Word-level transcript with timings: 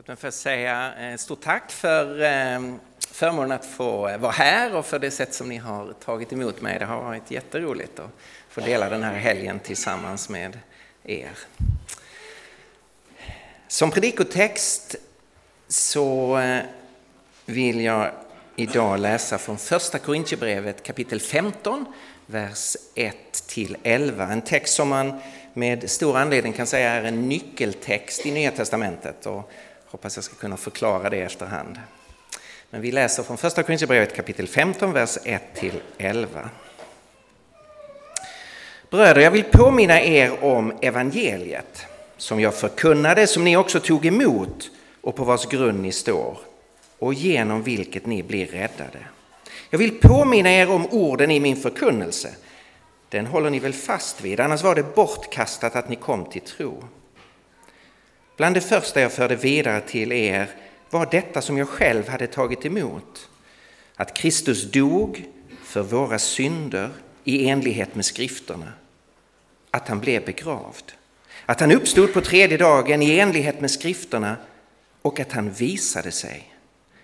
Låt 0.00 0.08
mig 0.08 0.16
först 0.16 0.38
säga 0.38 0.94
eh, 1.00 1.16
stort 1.16 1.40
tack 1.40 1.70
för 1.70 2.22
eh, 2.22 2.74
förmånen 3.10 3.52
att 3.52 3.64
få 3.64 4.08
eh, 4.08 4.18
vara 4.18 4.32
här 4.32 4.74
och 4.74 4.86
för 4.86 4.98
det 4.98 5.10
sätt 5.10 5.34
som 5.34 5.48
ni 5.48 5.56
har 5.56 5.92
tagit 5.92 6.32
emot 6.32 6.60
mig. 6.60 6.78
Det 6.78 6.84
har 6.84 7.02
varit 7.02 7.30
jätteroligt 7.30 7.98
att 7.98 8.10
få 8.48 8.60
dela 8.60 8.88
den 8.88 9.02
här 9.02 9.14
helgen 9.14 9.58
tillsammans 9.58 10.28
med 10.28 10.58
er. 11.04 11.30
Som 13.68 13.90
predikotext 13.90 14.96
så 15.68 16.38
vill 17.46 17.80
jag 17.80 18.10
idag 18.56 19.00
läsa 19.00 19.38
från 19.38 19.58
första 19.58 19.98
Korintierbrevet 19.98 20.82
kapitel 20.82 21.20
15, 21.20 21.86
vers 22.26 22.76
1 22.94 23.16
till 23.46 23.76
11. 23.82 24.32
En 24.32 24.42
text 24.42 24.74
som 24.74 24.88
man 24.88 25.20
med 25.54 25.90
stor 25.90 26.16
anledning 26.16 26.52
kan 26.52 26.66
säga 26.66 26.90
är 26.90 27.04
en 27.04 27.28
nyckeltext 27.28 28.26
i 28.26 28.30
Nya 28.30 28.50
Testamentet. 28.50 29.26
Och 29.26 29.52
Hoppas 29.90 30.16
jag 30.16 30.24
ska 30.24 30.34
kunna 30.34 30.56
förklara 30.56 31.10
det 31.10 31.22
efterhand. 31.22 31.80
Men 32.70 32.80
vi 32.80 32.92
läser 32.92 33.22
från 33.22 33.38
första 33.38 33.62
Korinthierbrevet 33.62 34.16
kapitel 34.16 34.48
15, 34.48 34.92
vers 34.92 35.18
1 35.24 35.42
till 35.54 35.80
11. 35.98 36.50
Bröder, 38.90 39.20
jag 39.20 39.30
vill 39.30 39.44
påminna 39.44 40.00
er 40.00 40.44
om 40.44 40.72
evangeliet 40.82 41.86
som 42.16 42.40
jag 42.40 42.54
förkunnade, 42.54 43.26
som 43.26 43.44
ni 43.44 43.56
också 43.56 43.80
tog 43.80 44.06
emot 44.06 44.70
och 45.00 45.16
på 45.16 45.24
vars 45.24 45.46
grund 45.46 45.80
ni 45.80 45.92
står 45.92 46.38
och 46.98 47.14
genom 47.14 47.62
vilket 47.62 48.06
ni 48.06 48.22
blir 48.22 48.46
räddade. 48.46 48.98
Jag 49.70 49.78
vill 49.78 50.00
påminna 50.00 50.52
er 50.52 50.70
om 50.70 50.86
orden 50.86 51.30
i 51.30 51.40
min 51.40 51.56
förkunnelse. 51.56 52.30
Den 53.08 53.26
håller 53.26 53.50
ni 53.50 53.58
väl 53.58 53.72
fast 53.72 54.20
vid, 54.20 54.40
annars 54.40 54.62
var 54.62 54.74
det 54.74 54.94
bortkastat 54.94 55.76
att 55.76 55.88
ni 55.88 55.96
kom 55.96 56.24
till 56.24 56.42
tro. 56.42 56.84
Bland 58.40 58.56
det 58.56 58.60
första 58.60 59.00
jag 59.00 59.12
förde 59.12 59.36
vidare 59.36 59.80
till 59.80 60.12
er 60.12 60.48
var 60.90 61.08
detta 61.10 61.42
som 61.42 61.58
jag 61.58 61.68
själv 61.68 62.08
hade 62.08 62.26
tagit 62.26 62.66
emot. 62.66 63.28
Att 63.96 64.16
Kristus 64.16 64.70
dog 64.70 65.24
för 65.64 65.82
våra 65.82 66.18
synder 66.18 66.90
i 67.24 67.48
enlighet 67.48 67.94
med 67.94 68.04
skrifterna. 68.04 68.72
Att 69.70 69.88
han 69.88 70.00
blev 70.00 70.24
begravd. 70.24 70.92
Att 71.46 71.60
han 71.60 71.72
uppstod 71.72 72.12
på 72.12 72.20
tredje 72.20 72.56
dagen 72.56 73.02
i 73.02 73.18
enlighet 73.18 73.60
med 73.60 73.70
skrifterna 73.70 74.36
och 75.02 75.20
att 75.20 75.32
han 75.32 75.50
visade 75.50 76.10
sig 76.10 76.54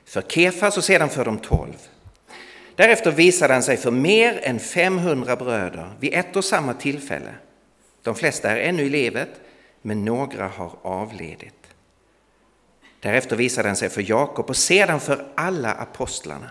för 0.05 0.23
Kefas 0.23 0.77
och 0.77 0.85
sedan 0.85 1.09
för 1.09 1.25
de 1.25 1.39
tolv. 1.39 1.77
Därefter 2.75 3.11
visade 3.11 3.53
han 3.53 3.63
sig 3.63 3.77
för 3.77 3.91
mer 3.91 4.41
än 4.43 4.61
500 4.61 5.37
bröder 5.37 5.91
vid 6.01 6.15
ett 6.15 6.37
och 6.37 6.45
samma 6.45 6.75
tillfälle. 6.75 7.35
De 8.03 8.15
flesta 8.15 8.51
är 8.51 8.57
ännu 8.57 8.83
i 8.83 8.89
livet, 8.89 9.31
men 9.87 10.05
några 10.05 10.49
har 10.49 10.71
avlidit. 10.83 11.67
Därefter 13.01 13.37
visade 13.37 13.69
han 13.69 13.77
sig 13.77 13.89
för 13.89 14.11
Jakob 14.11 14.49
och 14.49 14.57
sedan 14.57 15.01
för 15.01 15.27
alla 15.35 15.73
apostlarna. 15.73 16.51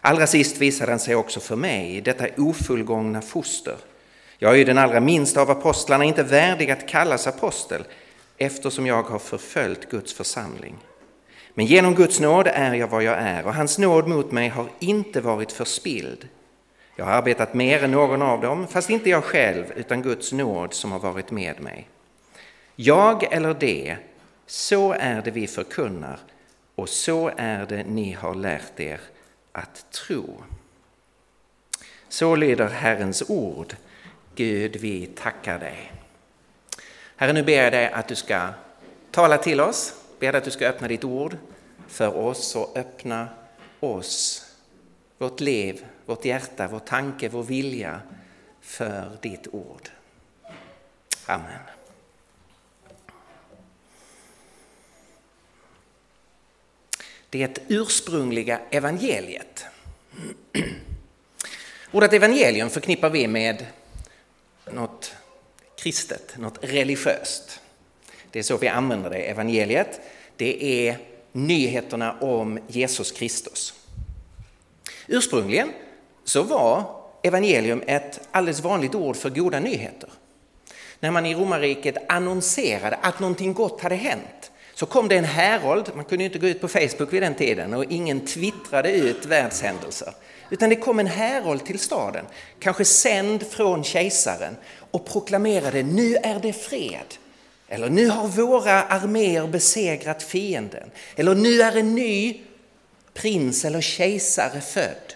Allra 0.00 0.26
sist 0.26 0.58
visade 0.58 0.92
han 0.92 0.98
sig 0.98 1.14
också 1.14 1.40
för 1.40 1.56
mig, 1.56 2.00
detta 2.00 2.26
ofullgångna 2.36 3.22
foster. 3.22 3.76
Jag 4.38 4.52
är 4.52 4.56
ju 4.56 4.64
den 4.64 4.78
allra 4.78 5.00
minsta 5.00 5.40
av 5.40 5.50
apostlarna, 5.50 6.04
inte 6.04 6.22
värdig 6.22 6.70
att 6.70 6.88
kallas 6.88 7.26
apostel, 7.26 7.84
eftersom 8.36 8.86
jag 8.86 9.02
har 9.02 9.18
förföljt 9.18 9.90
Guds 9.90 10.14
församling. 10.14 10.76
Men 11.54 11.66
genom 11.66 11.94
Guds 11.94 12.20
nåd 12.20 12.46
är 12.46 12.74
jag 12.74 12.88
vad 12.88 13.02
jag 13.02 13.18
är, 13.18 13.46
och 13.46 13.54
hans 13.54 13.78
nåd 13.78 14.08
mot 14.08 14.32
mig 14.32 14.48
har 14.48 14.66
inte 14.78 15.20
varit 15.20 15.52
förspild. 15.52 16.28
Jag 16.96 17.04
har 17.04 17.12
arbetat 17.12 17.54
mer 17.54 17.84
än 17.84 17.90
någon 17.90 18.22
av 18.22 18.40
dem, 18.40 18.66
fast 18.66 18.90
inte 18.90 19.10
jag 19.10 19.24
själv, 19.24 19.64
utan 19.76 20.02
Guds 20.02 20.32
nåd 20.32 20.74
som 20.74 20.92
har 20.92 20.98
varit 20.98 21.30
med 21.30 21.60
mig. 21.60 21.88
Jag 22.76 23.32
eller 23.32 23.54
det, 23.54 23.96
så 24.46 24.92
är 24.92 25.22
det 25.22 25.30
vi 25.30 25.46
förkunnar 25.46 26.18
och 26.74 26.88
så 26.88 27.30
är 27.36 27.66
det 27.66 27.84
ni 27.84 28.12
har 28.12 28.34
lärt 28.34 28.80
er 28.80 29.00
att 29.52 29.90
tro. 29.90 30.42
Så 32.08 32.36
lyder 32.36 32.68
Herrens 32.68 33.22
ord. 33.28 33.76
Gud, 34.34 34.76
vi 34.76 35.06
tackar 35.06 35.58
dig. 35.58 35.92
Herre, 37.16 37.32
nu 37.32 37.42
ber 37.42 37.62
jag 37.62 37.72
dig 37.72 37.86
att 37.88 38.08
du 38.08 38.14
ska 38.14 38.48
tala 39.10 39.38
till 39.38 39.60
oss, 39.60 39.94
ber 40.18 40.32
dig 40.32 40.38
att 40.38 40.44
du 40.44 40.50
ska 40.50 40.68
öppna 40.68 40.88
ditt 40.88 41.04
ord 41.04 41.36
för 41.88 42.16
oss 42.16 42.56
och 42.56 42.76
öppna 42.76 43.28
oss, 43.80 44.46
vårt 45.18 45.40
liv, 45.40 45.86
vårt 46.06 46.24
hjärta, 46.24 46.68
vår 46.68 46.78
tanke, 46.78 47.28
vår 47.28 47.42
vilja 47.42 48.00
för 48.60 49.18
ditt 49.22 49.46
ord. 49.52 49.88
Amen. 51.26 51.60
Det 57.38 57.58
ursprungliga 57.68 58.60
evangeliet. 58.70 59.64
Ordet 61.92 62.12
evangelium 62.12 62.70
förknippar 62.70 63.10
vi 63.10 63.28
med 63.28 63.66
något 64.72 65.12
kristet, 65.76 66.34
något 66.38 66.58
religiöst. 66.60 67.60
Det 68.30 68.38
är 68.38 68.42
så 68.42 68.56
vi 68.56 68.68
använder 68.68 69.10
det, 69.10 69.16
evangeliet. 69.16 70.00
Det 70.36 70.88
är 70.88 70.98
nyheterna 71.32 72.12
om 72.20 72.58
Jesus 72.68 73.12
Kristus. 73.12 73.74
Ursprungligen 75.06 75.72
så 76.24 76.42
var 76.42 77.00
evangelium 77.22 77.82
ett 77.86 78.28
alldeles 78.30 78.60
vanligt 78.60 78.94
ord 78.94 79.16
för 79.16 79.30
goda 79.30 79.60
nyheter. 79.60 80.10
När 81.00 81.10
man 81.10 81.26
i 81.26 81.34
romarriket 81.34 81.96
annonserade 82.08 82.96
att 82.96 83.20
någonting 83.20 83.52
gott 83.52 83.80
hade 83.80 83.94
hänt 83.94 84.50
så 84.74 84.86
kom 84.86 85.08
det 85.08 85.16
en 85.16 85.24
härold, 85.24 85.90
man 85.94 86.04
kunde 86.04 86.24
inte 86.24 86.38
gå 86.38 86.46
ut 86.46 86.60
på 86.60 86.68
Facebook 86.68 87.12
vid 87.12 87.22
den 87.22 87.34
tiden 87.34 87.74
och 87.74 87.84
ingen 87.84 88.26
twittrade 88.26 88.92
ut 88.92 89.26
världshändelser. 89.26 90.14
Utan 90.50 90.68
det 90.68 90.76
kom 90.76 90.98
en 90.98 91.06
härold 91.06 91.64
till 91.64 91.78
staden, 91.78 92.24
kanske 92.58 92.84
sänd 92.84 93.46
från 93.46 93.84
kejsaren 93.84 94.56
och 94.90 95.06
proklamerade 95.06 95.82
nu 95.82 96.16
är 96.16 96.40
det 96.40 96.52
fred. 96.52 97.14
Eller 97.68 97.90
nu 97.90 98.08
har 98.08 98.28
våra 98.28 98.82
arméer 98.82 99.46
besegrat 99.46 100.22
fienden. 100.22 100.90
Eller 101.16 101.34
nu 101.34 101.62
är 101.62 101.76
en 101.76 101.94
ny 101.94 102.40
prins 103.14 103.64
eller 103.64 103.80
kejsare 103.80 104.60
född. 104.60 105.14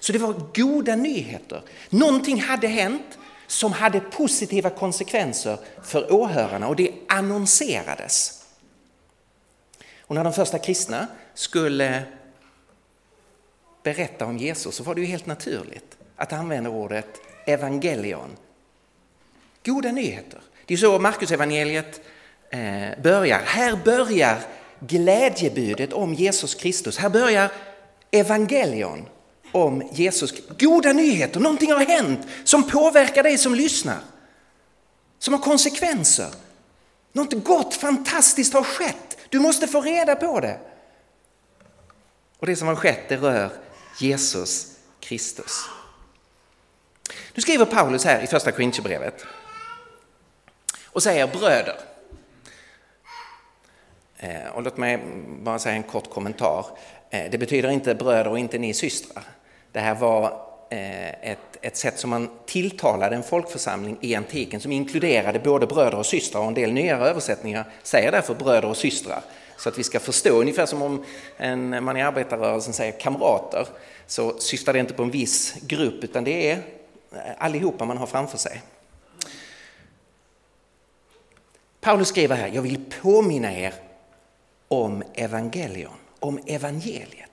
Så 0.00 0.12
det 0.12 0.18
var 0.18 0.34
goda 0.54 0.96
nyheter. 0.96 1.62
Någonting 1.90 2.40
hade 2.40 2.66
hänt 2.66 3.18
som 3.46 3.72
hade 3.72 4.00
positiva 4.00 4.70
konsekvenser 4.70 5.58
för 5.84 6.12
åhörarna 6.12 6.68
och 6.68 6.76
det 6.76 6.92
annonserades. 7.08 8.37
Och 10.08 10.14
när 10.14 10.24
de 10.24 10.32
första 10.32 10.58
kristna 10.58 11.06
skulle 11.34 12.02
berätta 13.82 14.26
om 14.26 14.38
Jesus 14.38 14.74
så 14.74 14.82
var 14.82 14.94
det 14.94 15.00
ju 15.00 15.06
helt 15.06 15.26
naturligt 15.26 15.96
att 16.16 16.32
använda 16.32 16.70
ordet 16.70 17.20
evangelion. 17.46 18.36
Goda 19.64 19.92
nyheter. 19.92 20.40
Det 20.66 20.74
är 20.74 20.78
så 20.78 20.98
Markus 20.98 21.30
evangeliet 21.30 22.00
eh, 22.50 23.02
börjar. 23.02 23.40
Här 23.44 23.78
börjar 23.84 24.38
glädjebudet 24.80 25.92
om 25.92 26.14
Jesus 26.14 26.54
Kristus. 26.54 26.98
Här 26.98 27.08
börjar 27.08 27.52
evangelion 28.10 29.08
om 29.52 29.88
Jesus. 29.92 30.32
Goda 30.58 30.92
nyheter, 30.92 31.40
någonting 31.40 31.72
har 31.72 31.80
hänt 31.80 32.20
som 32.44 32.68
påverkar 32.68 33.22
dig 33.22 33.38
som 33.38 33.54
lyssnar. 33.54 33.98
Som 35.18 35.34
har 35.34 35.40
konsekvenser. 35.40 36.28
Något 37.12 37.44
gott, 37.44 37.74
fantastiskt 37.74 38.54
har 38.54 38.62
skett. 38.62 39.07
Du 39.28 39.38
måste 39.38 39.66
få 39.66 39.80
reda 39.80 40.16
på 40.16 40.40
det. 40.40 40.58
Och 42.38 42.46
det 42.46 42.56
som 42.56 42.68
har 42.68 42.76
skett 42.76 43.08
det 43.08 43.16
rör 43.16 43.50
Jesus 44.00 44.76
Kristus. 45.00 45.64
Nu 47.34 47.42
skriver 47.42 47.64
Paulus 47.64 48.04
här 48.04 48.22
i 48.22 48.26
första 48.26 48.52
Korintierbrevet 48.52 49.26
och 50.86 51.02
säger 51.02 51.26
bröder. 51.26 51.76
Eh, 54.16 54.48
och 54.54 54.62
låt 54.62 54.76
mig 54.76 54.98
bara 55.28 55.58
säga 55.58 55.74
en 55.74 55.82
kort 55.82 56.10
kommentar. 56.10 56.66
Eh, 57.10 57.30
det 57.30 57.38
betyder 57.38 57.70
inte 57.70 57.94
bröder 57.94 58.30
och 58.30 58.38
inte 58.38 58.58
ni 58.58 58.74
systrar. 58.74 59.24
Det 59.72 59.80
här 59.80 59.94
var 59.94 60.47
Eh, 60.70 61.30
ett, 61.30 61.38
ett 61.60 61.76
sätt 61.76 61.98
som 61.98 62.10
man 62.10 62.30
tilltalade 62.46 63.16
en 63.16 63.22
folkförsamling 63.22 63.98
i 64.00 64.14
antiken 64.14 64.60
som 64.60 64.72
inkluderade 64.72 65.38
både 65.38 65.66
bröder 65.66 65.98
och 65.98 66.06
systrar 66.06 66.40
och 66.40 66.46
en 66.46 66.54
del 66.54 66.72
nyare 66.72 67.08
översättningar 67.08 67.64
säger 67.82 68.12
därför 68.12 68.34
bröder 68.34 68.68
och 68.68 68.76
systrar. 68.76 69.22
Så 69.56 69.68
att 69.68 69.78
vi 69.78 69.84
ska 69.84 70.00
förstå, 70.00 70.40
ungefär 70.40 70.66
som 70.66 70.82
om 70.82 71.04
en, 71.36 71.84
man 71.84 71.96
i 71.96 72.02
arbetarrörelsen 72.02 72.72
säger 72.72 73.00
kamrater, 73.00 73.66
så 74.06 74.38
syftar 74.38 74.72
det 74.72 74.78
inte 74.78 74.94
på 74.94 75.02
en 75.02 75.10
viss 75.10 75.54
grupp 75.62 76.04
utan 76.04 76.24
det 76.24 76.50
är 76.50 76.56
eh, 77.12 77.20
allihopa 77.38 77.84
man 77.84 77.98
har 77.98 78.06
framför 78.06 78.38
sig. 78.38 78.62
Paulus 81.80 82.08
skriver 82.08 82.36
här, 82.36 82.50
jag 82.54 82.62
vill 82.62 82.84
påminna 83.02 83.52
er 83.52 83.74
om 84.68 85.02
evangelion, 85.14 85.98
om 86.20 86.38
evangeliet. 86.46 87.27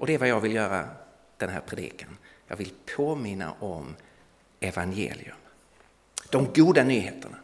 Och 0.00 0.06
det 0.06 0.14
är 0.14 0.18
vad 0.18 0.28
jag 0.28 0.40
vill 0.40 0.54
göra 0.54 0.88
den 1.36 1.48
här 1.48 1.60
predikan. 1.60 2.16
Jag 2.46 2.56
vill 2.56 2.72
påminna 2.96 3.52
om 3.60 3.96
evangelium. 4.60 5.36
De 6.30 6.52
goda 6.54 6.84
nyheterna. 6.84 7.36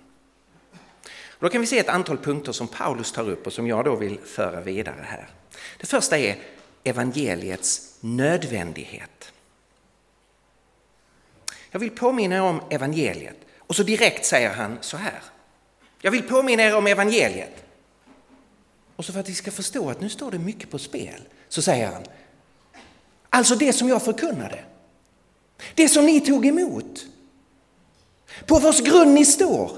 Då 1.39 1.49
kan 1.49 1.61
vi 1.61 1.67
se 1.67 1.79
ett 1.79 1.89
antal 1.89 2.19
punkter 2.19 2.53
som 2.53 2.69
Paulus 2.69 3.13
tar 3.13 3.29
upp 3.29 3.47
och 3.47 3.53
som 3.53 3.67
jag 3.67 3.85
då 3.85 3.97
vill 3.97 4.19
föra 4.19 4.61
vidare 4.61 5.05
här. 5.05 5.29
Det 5.79 5.87
första 5.87 6.19
är 6.19 6.39
evangeliets 6.85 7.99
nödvändighet. 8.01 9.33
Jag 11.71 11.81
vill 11.81 11.91
påminna 11.91 12.37
er 12.37 12.43
om 12.43 12.61
evangeliet 12.71 13.37
och 13.59 13.77
så 13.77 13.83
direkt 13.83 14.25
säger 14.25 14.55
han 14.55 14.79
så 14.81 14.97
här. 14.97 15.23
Jag 16.01 16.11
vill 16.11 16.29
påminna 16.29 16.63
er 16.63 16.77
om 16.77 16.87
evangeliet. 16.87 17.65
Och 18.97 19.05
så 19.05 19.13
för 19.13 19.21
att 19.21 19.29
vi 19.29 19.35
ska 19.35 19.51
förstå 19.51 19.91
att 19.91 20.01
nu 20.01 20.09
står 20.09 20.31
det 20.31 20.39
mycket 20.39 20.71
på 20.71 20.79
spel 20.79 21.29
så 21.49 21.63
säger 21.63 21.87
han 21.87 22.03
Alltså 23.37 23.55
det 23.55 23.73
som 23.73 23.89
jag 23.89 24.03
förkunnade. 24.03 24.59
Det 25.75 25.89
som 25.89 26.07
ni 26.07 26.21
tog 26.21 26.47
emot. 26.47 27.07
På 28.47 28.59
vars 28.59 28.81
grund 28.81 29.15
ni 29.15 29.25
står 29.25 29.71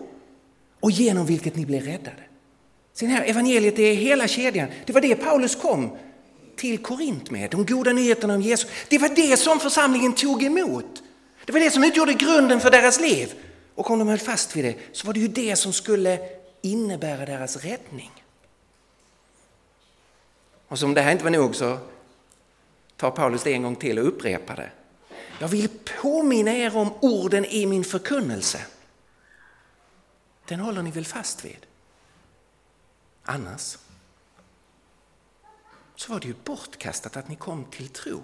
och 0.80 0.90
genom 0.90 1.26
vilket 1.26 1.56
ni 1.56 1.66
blev 1.66 1.82
räddade. 1.82 2.22
Se 2.92 3.06
här, 3.06 3.24
evangeliet 3.24 3.78
är 3.78 3.94
hela 3.94 4.28
kedjan. 4.28 4.68
Det 4.86 4.92
var 4.92 5.00
det 5.00 5.14
Paulus 5.14 5.54
kom 5.54 5.96
till 6.56 6.78
Korint 6.78 7.30
med, 7.30 7.50
de 7.50 7.66
goda 7.66 7.92
nyheterna 7.92 8.34
om 8.34 8.40
Jesus. 8.40 8.70
Det 8.88 8.98
var 8.98 9.08
det 9.08 9.36
som 9.36 9.60
församlingen 9.60 10.12
tog 10.12 10.42
emot. 10.42 11.02
Det 11.44 11.52
var 11.52 11.60
det 11.60 11.70
som 11.70 11.84
utgjorde 11.84 12.12
grunden 12.12 12.60
för 12.60 12.70
deras 12.70 13.00
liv. 13.00 13.34
Och 13.74 13.90
om 13.90 13.98
de 13.98 14.08
höll 14.08 14.18
fast 14.18 14.56
vid 14.56 14.64
det 14.64 14.74
så 14.92 15.06
var 15.06 15.14
det 15.14 15.20
ju 15.20 15.28
det 15.28 15.56
som 15.56 15.72
skulle 15.72 16.18
innebära 16.62 17.26
deras 17.26 17.56
räddning. 17.56 18.10
Och 20.68 20.78
som 20.78 20.94
det 20.94 21.00
här 21.00 21.12
inte 21.12 21.24
var 21.24 21.30
nog 21.30 21.56
så 21.56 21.78
tar 22.98 23.10
Paulus 23.10 23.42
det 23.42 23.52
en 23.52 23.62
gång 23.62 23.76
till 23.76 23.98
och 23.98 24.06
upprepar 24.06 24.56
det. 24.56 24.70
Jag 25.40 25.48
vill 25.48 25.68
påminna 26.02 26.52
er 26.52 26.76
om 26.76 26.92
orden 27.00 27.44
i 27.44 27.66
min 27.66 27.84
förkunnelse. 27.84 28.66
Den 30.44 30.60
håller 30.60 30.82
ni 30.82 30.90
väl 30.90 31.04
fast 31.04 31.44
vid? 31.44 31.66
Annars 33.22 33.78
så 35.94 36.12
var 36.12 36.20
det 36.20 36.26
ju 36.26 36.34
bortkastat 36.44 37.16
att 37.16 37.28
ni 37.28 37.36
kom 37.36 37.64
till 37.64 37.88
tro. 37.88 38.22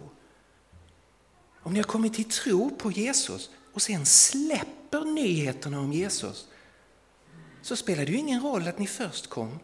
Om 1.62 1.72
ni 1.72 1.78
har 1.78 1.84
kommit 1.84 2.14
till 2.14 2.30
tro 2.30 2.76
på 2.76 2.90
Jesus 2.90 3.50
och 3.72 3.82
sen 3.82 4.06
släpper 4.06 5.04
nyheterna 5.04 5.80
om 5.80 5.92
Jesus 5.92 6.48
så 7.62 7.76
spelar 7.76 8.04
det 8.04 8.12
ju 8.12 8.18
ingen 8.18 8.42
roll 8.42 8.68
att 8.68 8.78
ni 8.78 8.86
först 8.86 9.26
kom 9.26 9.58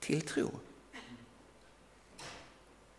till 0.00 0.22
tro. 0.22 0.50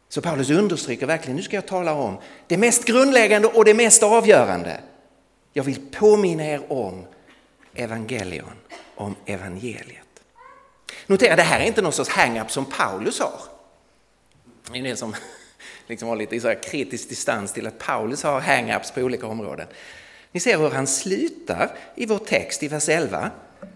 Så 0.09 0.21
Paulus 0.21 0.50
understryker 0.50 1.06
verkligen, 1.06 1.35
nu 1.35 1.44
ska 1.44 1.56
jag 1.56 1.67
tala 1.67 1.94
om 1.94 2.17
det 2.47 2.57
mest 2.57 2.85
grundläggande 2.85 3.47
och 3.47 3.65
det 3.65 3.73
mest 3.73 4.03
avgörande. 4.03 4.81
Jag 5.53 5.63
vill 5.63 5.79
påminna 5.91 6.45
er 6.45 6.71
om 6.71 7.06
evangelion, 7.75 8.53
om 8.95 9.15
evangeliet. 9.25 10.06
Notera, 11.07 11.35
det 11.35 11.44
här 11.44 11.59
är 11.59 11.65
inte 11.65 11.81
någon 11.81 11.94
sorts 11.94 12.09
hang-up 12.09 12.51
som 12.51 12.65
Paulus 12.65 13.19
har. 13.19 13.41
Det 14.71 14.79
är 14.79 14.83
det 14.83 14.95
som 14.95 15.15
liksom 15.88 16.09
har 16.09 16.15
lite 16.15 16.39
så 16.39 16.56
kritisk 16.56 17.09
distans 17.09 17.53
till 17.53 17.67
att 17.67 17.77
Paulus 17.77 18.23
har 18.23 18.41
hang-ups 18.41 18.94
på 18.94 19.01
olika 19.01 19.27
områden. 19.27 19.67
Ni 20.31 20.39
ser 20.39 20.57
hur 20.57 20.69
han 20.69 20.88
slutar 20.88 21.71
i 21.95 22.06
vår 22.06 22.17
text 22.17 22.63
i 22.63 22.67
vers 22.67 22.89
11. 22.89 23.31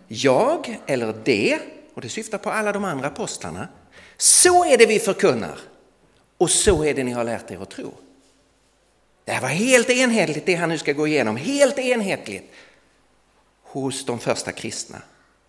Jag, 0.08 0.80
eller 0.86 1.16
det, 1.24 1.60
och 1.94 2.02
det 2.02 2.10
syftar 2.10 2.38
på 2.38 2.50
alla 2.50 2.72
de 2.72 2.84
andra 2.84 3.08
apostlarna. 3.08 3.68
Så 4.18 4.66
är 4.66 4.78
det 4.78 4.86
vi 4.86 5.00
förkunnar 5.00 5.60
och 6.44 6.50
så 6.50 6.84
är 6.84 6.94
det 6.94 7.04
ni 7.04 7.12
har 7.12 7.24
lärt 7.24 7.52
er 7.52 7.62
att 7.62 7.70
tro. 7.70 7.94
Det 9.26 9.32
här 9.32 9.42
var 9.42 9.50
helt 9.50 9.90
enhetligt 9.90 10.46
det 10.46 10.56
han 10.56 10.70
nu 10.70 10.78
ska 10.78 10.94
gå 10.94 11.08
igenom, 11.08 11.38
helt 11.38 11.80
enhetligt 11.80 12.54
hos 13.62 14.06
de 14.06 14.20
första 14.20 14.52
kristna. 14.52 15.02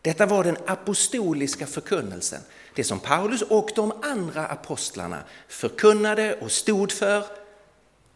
Detta 0.02 0.26
var 0.26 0.44
den 0.44 0.56
apostoliska 0.66 1.66
förkunnelsen, 1.66 2.40
det 2.74 2.84
som 2.84 3.00
Paulus 3.00 3.42
och 3.42 3.70
de 3.74 3.92
andra 4.02 4.46
apostlarna 4.46 5.22
förkunnade 5.48 6.34
och 6.34 6.52
stod 6.52 6.92
för 6.92 7.24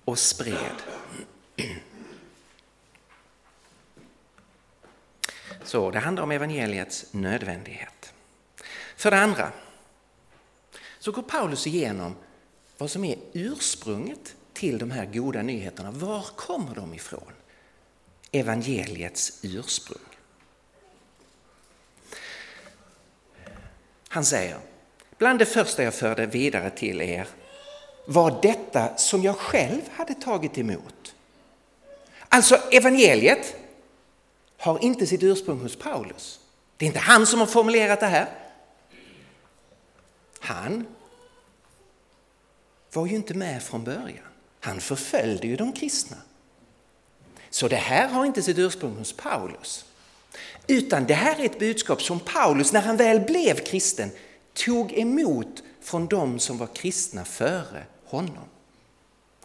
och 0.05 0.19
spred. 0.19 0.77
Så 5.65 5.91
det 5.91 5.99
handlar 5.99 6.23
om 6.23 6.31
evangeliets 6.31 7.07
nödvändighet. 7.11 8.13
För 8.97 9.11
det 9.11 9.19
andra 9.19 9.53
så 10.99 11.13
går 11.13 11.23
Paulus 11.23 11.67
igenom 11.67 12.17
vad 12.79 12.91
som 12.91 13.05
är 13.05 13.19
ursprunget 13.33 14.35
till 14.53 14.79
de 14.79 14.91
här 14.91 15.07
goda 15.07 15.43
nyheterna. 15.43 15.91
Var 15.91 16.23
kommer 16.37 16.75
de 16.75 16.95
ifrån? 16.95 17.33
Evangeliets 18.33 19.39
ursprung. 19.43 19.99
Han 24.09 24.25
säger, 24.25 24.59
bland 25.19 25.39
det 25.39 25.47
första 25.47 25.83
jag 25.83 25.95
förde 25.95 26.27
vidare 26.27 26.71
till 26.71 27.01
er 27.01 27.29
var 28.07 28.39
detta 28.43 28.97
som 28.97 29.23
jag 29.23 29.37
själv 29.37 29.81
hade 29.93 30.15
tagit 30.15 30.59
emot. 30.59 31.15
Alltså 32.29 32.57
evangeliet 32.73 33.57
har 34.57 34.85
inte 34.85 35.07
sitt 35.07 35.23
ursprung 35.23 35.61
hos 35.61 35.77
Paulus. 35.77 36.41
Det 36.77 36.85
är 36.85 36.87
inte 36.87 36.99
han 36.99 37.27
som 37.27 37.41
har 37.41 37.47
formulerat 37.47 38.01
det 38.01 38.07
här. 38.07 38.29
Han 40.41 40.87
var 42.99 43.07
ju 43.07 43.17
inte 43.17 43.35
med 43.35 43.63
från 43.63 43.85
början. 43.85 44.27
Han 44.61 44.81
förföljde 44.81 45.47
ju 45.47 45.57
de 45.57 45.73
kristna. 45.73 46.17
Så 47.51 47.69
det 47.69 47.77
här 47.77 48.09
har 48.09 48.25
inte 48.25 48.43
sitt 48.43 48.59
ursprung 48.59 48.97
hos 48.97 49.13
Paulus. 49.13 49.85
Utan 50.67 51.07
det 51.07 51.15
här 51.15 51.41
är 51.41 51.45
ett 51.45 51.59
budskap 51.59 52.03
som 52.03 52.21
Paulus, 52.21 52.73
när 52.73 52.81
han 52.81 52.97
väl 52.97 53.21
blev 53.21 53.55
kristen, 53.55 54.11
tog 54.53 54.93
emot 54.93 55.63
från 55.81 56.07
de 56.07 56.39
som 56.39 56.59
var 56.59 56.67
kristna 56.67 57.25
före 57.25 57.85
honom. 58.05 58.45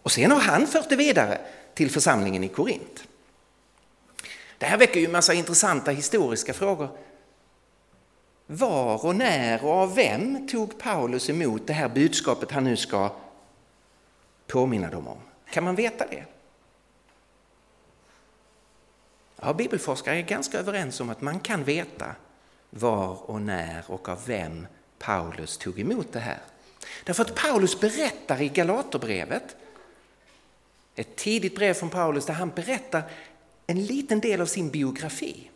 Och 0.02 0.12
sen 0.12 0.30
har 0.30 0.40
han 0.40 0.66
fört 0.66 0.88
det 0.88 0.96
vidare 0.96 1.40
till 1.74 1.90
församlingen 1.90 2.44
i 2.44 2.48
Korint. 2.48 3.04
Det 4.58 4.66
här 4.66 4.78
väcker 4.78 5.00
ju 5.00 5.06
en 5.06 5.12
massa 5.12 5.34
intressanta 5.34 5.90
historiska 5.90 6.54
frågor. 6.54 6.88
Var 8.46 9.06
och 9.06 9.16
när 9.16 9.64
och 9.64 9.72
av 9.72 9.94
vem 9.94 10.48
tog 10.48 10.78
Paulus 10.78 11.30
emot 11.30 11.66
det 11.66 11.72
här 11.72 11.88
budskapet 11.88 12.50
han 12.50 12.64
nu 12.64 12.76
ska 12.76 13.10
påminna 14.46 14.90
dem 14.90 15.08
om? 15.08 15.18
Kan 15.50 15.64
man 15.64 15.74
veta 15.74 16.06
det? 16.06 16.24
Ja, 19.36 19.52
bibelforskare 19.52 20.18
är 20.18 20.22
ganska 20.22 20.58
överens 20.58 21.00
om 21.00 21.10
att 21.10 21.20
man 21.20 21.40
kan 21.40 21.64
veta 21.64 22.14
var 22.70 23.30
och 23.30 23.40
när 23.40 23.84
och 23.86 24.08
av 24.08 24.26
vem 24.26 24.66
Paulus 24.98 25.58
tog 25.58 25.80
emot 25.80 26.12
det 26.12 26.20
här. 26.20 26.38
Därför 27.04 27.24
att 27.24 27.34
Paulus 27.34 27.80
berättar 27.80 28.42
i 28.42 28.48
Galaterbrevet, 28.48 29.56
ett 30.94 31.16
tidigt 31.16 31.54
brev 31.54 31.74
från 31.74 31.90
Paulus 31.90 32.26
där 32.26 32.34
han 32.34 32.50
berättar 32.50 33.02
en 33.66 33.86
liten 33.86 34.20
del 34.20 34.40
av 34.40 34.46
sin 34.46 34.70
biografi. 34.70 35.50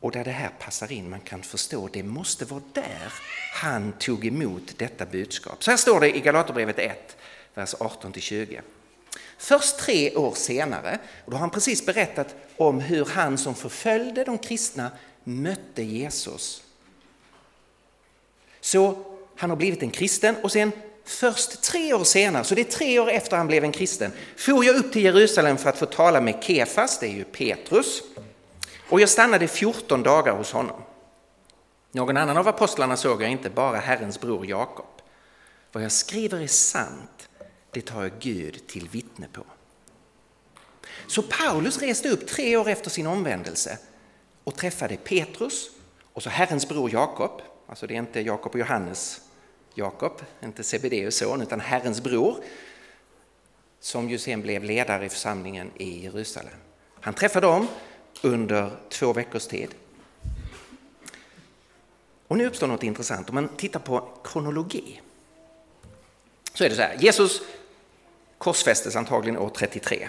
Och 0.00 0.12
där 0.12 0.24
det 0.24 0.30
här 0.30 0.50
passar 0.58 0.92
in, 0.92 1.10
man 1.10 1.20
kan 1.20 1.42
förstå, 1.42 1.88
det 1.92 2.02
måste 2.02 2.44
vara 2.44 2.62
där 2.72 3.12
han 3.52 3.92
tog 3.92 4.26
emot 4.26 4.74
detta 4.76 5.06
budskap. 5.06 5.64
Så 5.64 5.70
här 5.70 5.78
står 5.78 6.00
det 6.00 6.16
i 6.16 6.20
Galaterbrevet 6.20 6.78
1, 6.78 7.16
vers 7.54 7.74
18-20. 7.74 8.60
Först 9.38 9.78
tre 9.78 10.16
år 10.16 10.34
senare, 10.34 10.98
och 11.24 11.30
då 11.30 11.36
har 11.36 11.40
han 11.40 11.50
precis 11.50 11.86
berättat 11.86 12.34
om 12.56 12.80
hur 12.80 13.04
han 13.04 13.38
som 13.38 13.54
förföljde 13.54 14.24
de 14.24 14.38
kristna 14.38 14.90
mötte 15.24 15.82
Jesus. 15.82 16.62
Så 18.60 19.04
han 19.36 19.50
har 19.50 19.56
blivit 19.56 19.82
en 19.82 19.90
kristen 19.90 20.36
och 20.42 20.52
sen 20.52 20.72
först 21.04 21.62
tre 21.62 21.94
år 21.94 22.04
senare, 22.04 22.44
så 22.44 22.54
det 22.54 22.60
är 22.60 22.64
tre 22.64 22.98
år 22.98 23.10
efter 23.10 23.36
han 23.36 23.46
blev 23.46 23.64
en 23.64 23.72
kristen, 23.72 24.12
for 24.36 24.64
jag 24.64 24.76
upp 24.76 24.92
till 24.92 25.04
Jerusalem 25.04 25.58
för 25.58 25.70
att 25.70 25.78
få 25.78 25.86
tala 25.86 26.20
med 26.20 26.42
Kefas, 26.42 26.98
det 26.98 27.06
är 27.06 27.12
ju 27.12 27.24
Petrus, 27.24 28.02
och 28.90 29.00
jag 29.00 29.08
stannade 29.08 29.48
14 29.48 30.02
dagar 30.02 30.36
hos 30.36 30.52
honom. 30.52 30.82
Någon 31.92 32.16
annan 32.16 32.36
av 32.36 32.48
apostlarna 32.48 32.96
såg 32.96 33.22
jag 33.22 33.30
inte, 33.30 33.50
bara 33.50 33.76
Herrens 33.76 34.20
bror 34.20 34.46
Jakob. 34.46 34.86
Vad 35.72 35.82
jag 35.82 35.92
skriver 35.92 36.40
är 36.40 36.46
sant, 36.46 37.28
det 37.70 37.80
tar 37.80 38.02
jag 38.02 38.12
Gud 38.20 38.66
till 38.66 38.88
vittne 38.88 39.28
på. 39.32 39.44
Så 41.06 41.22
Paulus 41.22 41.78
reste 41.78 42.08
upp 42.08 42.26
tre 42.26 42.56
år 42.56 42.68
efter 42.68 42.90
sin 42.90 43.06
omvändelse 43.06 43.78
och 44.44 44.56
träffade 44.56 44.96
Petrus 44.96 45.70
och 46.12 46.22
så 46.22 46.30
Herrens 46.30 46.68
bror 46.68 46.90
Jakob, 46.90 47.42
alltså 47.66 47.86
det 47.86 47.94
är 47.94 47.98
inte 47.98 48.20
Jakob 48.20 48.52
och 48.52 48.58
Johannes 48.58 49.20
Jakob, 49.74 50.22
inte 50.42 50.62
Sebedeus 50.64 51.16
son, 51.16 51.42
utan 51.42 51.60
Herrens 51.60 52.02
bror, 52.02 52.36
som 53.80 54.10
ju 54.10 54.18
sen 54.18 54.42
blev 54.42 54.64
ledare 54.64 55.06
i 55.06 55.08
församlingen 55.08 55.70
i 55.76 56.04
Jerusalem. 56.04 56.54
Han 57.00 57.14
träffade 57.14 57.46
dem 57.46 57.68
under 58.22 58.70
två 58.88 59.12
veckors 59.12 59.46
tid. 59.46 59.74
Och 62.28 62.36
nu 62.36 62.46
uppstår 62.46 62.66
något 62.66 62.82
intressant. 62.82 63.28
Om 63.28 63.34
man 63.34 63.48
tittar 63.48 63.80
på 63.80 64.08
kronologi 64.24 65.00
så 66.54 66.64
är 66.64 66.68
det 66.68 66.74
så 66.74 66.82
här. 66.82 66.96
Jesus 66.98 67.40
korsfästes 68.38 68.96
antagligen 68.96 69.38
år 69.38 69.50
33. 69.56 70.08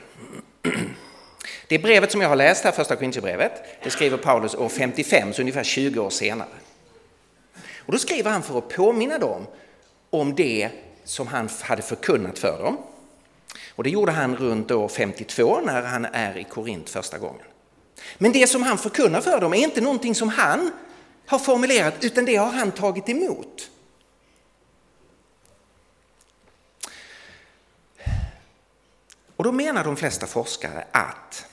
Det 1.67 1.79
brevet 1.79 2.11
som 2.11 2.21
jag 2.21 2.29
har 2.29 2.35
läst 2.35 2.63
här, 2.63 2.71
första 2.71 2.95
Korintierbrevet, 2.95 3.63
det 3.83 3.89
skriver 3.89 4.17
Paulus 4.17 4.55
år 4.55 4.69
55, 4.69 5.33
så 5.33 5.41
ungefär 5.41 5.63
20 5.63 5.99
år 5.99 6.09
senare. 6.09 6.47
Och 7.77 7.91
då 7.91 7.97
skriver 7.97 8.31
han 8.31 8.43
för 8.43 8.57
att 8.57 8.69
påminna 8.69 9.17
dem 9.17 9.47
om 10.09 10.35
det 10.35 10.69
som 11.03 11.27
han 11.27 11.49
hade 11.61 11.81
förkunnat 11.81 12.39
för 12.39 12.63
dem. 12.63 12.77
Och 13.75 13.83
det 13.83 13.89
gjorde 13.89 14.11
han 14.11 14.35
runt 14.35 14.71
år 14.71 14.87
52 14.87 15.59
när 15.65 15.81
han 15.81 16.05
är 16.05 16.37
i 16.37 16.43
Korint 16.43 16.89
första 16.89 17.17
gången. 17.17 17.45
Men 18.17 18.31
det 18.31 18.47
som 18.47 18.63
han 18.63 18.77
förkunnar 18.77 19.21
för 19.21 19.41
dem 19.41 19.53
är 19.53 19.57
inte 19.57 19.81
någonting 19.81 20.15
som 20.15 20.29
han 20.29 20.71
har 21.25 21.39
formulerat 21.39 22.03
utan 22.03 22.25
det 22.25 22.35
har 22.35 22.51
han 22.51 22.71
tagit 22.71 23.09
emot. 23.09 23.69
Och 29.35 29.43
då 29.43 29.51
menar 29.51 29.83
de 29.83 29.95
flesta 29.95 30.27
forskare 30.27 30.87
att 30.91 31.45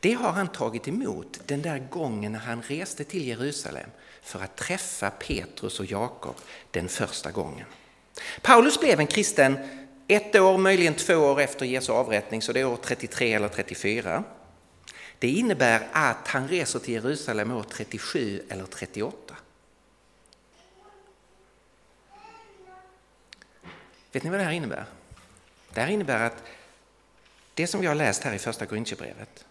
det 0.00 0.12
har 0.12 0.30
han 0.30 0.48
tagit 0.48 0.88
emot 0.88 1.40
den 1.46 1.62
där 1.62 1.78
gången 1.90 2.32
när 2.32 2.38
han 2.38 2.62
reste 2.62 3.04
till 3.04 3.28
Jerusalem 3.28 3.90
för 4.22 4.40
att 4.40 4.56
träffa 4.56 5.10
Petrus 5.10 5.80
och 5.80 5.86
Jakob 5.86 6.34
den 6.70 6.88
första 6.88 7.30
gången. 7.30 7.66
Paulus 8.42 8.80
blev 8.80 9.00
en 9.00 9.06
kristen 9.06 9.58
ett 10.08 10.36
år, 10.36 10.58
möjligen 10.58 10.94
två 10.94 11.14
år 11.14 11.40
efter 11.40 11.66
Jesu 11.66 11.92
avrättning, 11.92 12.42
så 12.42 12.52
det 12.52 12.60
är 12.60 12.66
år 12.66 12.78
33 12.82 13.32
eller 13.32 13.48
34. 13.48 14.24
Det 15.24 15.30
innebär 15.30 15.88
att 15.92 16.28
han 16.28 16.48
reser 16.48 16.78
till 16.78 16.94
Jerusalem 16.94 17.50
år 17.50 17.64
37 17.70 18.42
eller 18.48 18.66
38. 18.66 19.36
Vet 24.12 24.22
ni 24.22 24.30
vad 24.30 24.38
det 24.38 24.44
här 24.44 24.52
innebär? 24.52 24.84
Det 25.74 25.80
här 25.80 25.88
innebär 25.88 26.26
att 26.26 26.42
det 27.54 27.66
som 27.66 27.80
vi 27.80 27.86
har 27.86 27.94
läst 27.94 28.22
här 28.22 28.32
i 28.32 28.38
första 28.38 28.66
Korintierbrevet, 28.66 29.44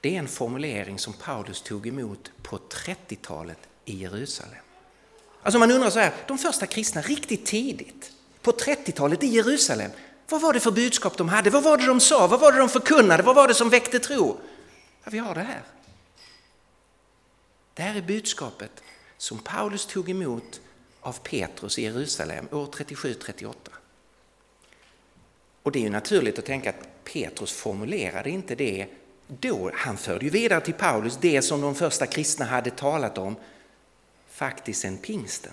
det 0.00 0.14
är 0.14 0.18
en 0.18 0.28
formulering 0.28 0.98
som 0.98 1.12
Paulus 1.12 1.62
tog 1.62 1.86
emot 1.86 2.30
på 2.42 2.58
30-talet 2.58 3.58
i 3.84 3.96
Jerusalem. 3.96 4.64
Alltså 5.42 5.58
man 5.58 5.70
undrar 5.70 5.90
så 5.90 5.98
här, 5.98 6.12
de 6.26 6.38
första 6.38 6.66
kristna 6.66 7.02
riktigt 7.02 7.46
tidigt, 7.46 8.12
på 8.42 8.52
30-talet 8.52 9.22
i 9.22 9.26
Jerusalem, 9.26 9.90
vad 10.28 10.40
var 10.40 10.52
det 10.52 10.60
för 10.60 10.70
budskap 10.70 11.16
de 11.16 11.28
hade? 11.28 11.50
Vad 11.50 11.62
var 11.62 11.76
det 11.76 11.86
de 11.86 12.00
sa? 12.00 12.26
Vad 12.26 12.40
var 12.40 12.52
det 12.52 12.58
de 12.58 12.68
förkunnade? 12.68 13.22
Vad 13.22 13.36
var 13.36 13.48
det 13.48 13.54
som 13.54 13.70
väckte 13.70 13.98
tro? 13.98 14.40
Ja, 15.04 15.10
vi 15.10 15.18
har 15.18 15.34
det 15.34 15.42
här. 15.42 15.62
Det 17.74 17.82
här 17.82 17.94
är 17.94 18.02
budskapet 18.02 18.82
som 19.16 19.38
Paulus 19.38 19.86
tog 19.86 20.10
emot 20.10 20.60
av 21.00 21.18
Petrus 21.22 21.78
i 21.78 21.82
Jerusalem 21.82 22.48
år 22.50 22.66
37-38. 22.66 23.54
Och 25.62 25.72
det 25.72 25.78
är 25.78 25.82
ju 25.82 25.90
naturligt 25.90 26.38
att 26.38 26.46
tänka 26.46 26.70
att 26.70 27.04
Petrus 27.04 27.52
formulerade 27.52 28.30
inte 28.30 28.54
det 28.54 28.86
då. 29.26 29.70
Han 29.74 29.96
förde 29.96 30.24
ju 30.24 30.30
vidare 30.30 30.60
till 30.60 30.74
Paulus 30.74 31.18
det 31.20 31.42
som 31.42 31.60
de 31.60 31.74
första 31.74 32.06
kristna 32.06 32.44
hade 32.44 32.70
talat 32.70 33.18
om 33.18 33.36
faktiskt 34.28 34.80
sen 34.80 34.98
pingsten. 34.98 35.52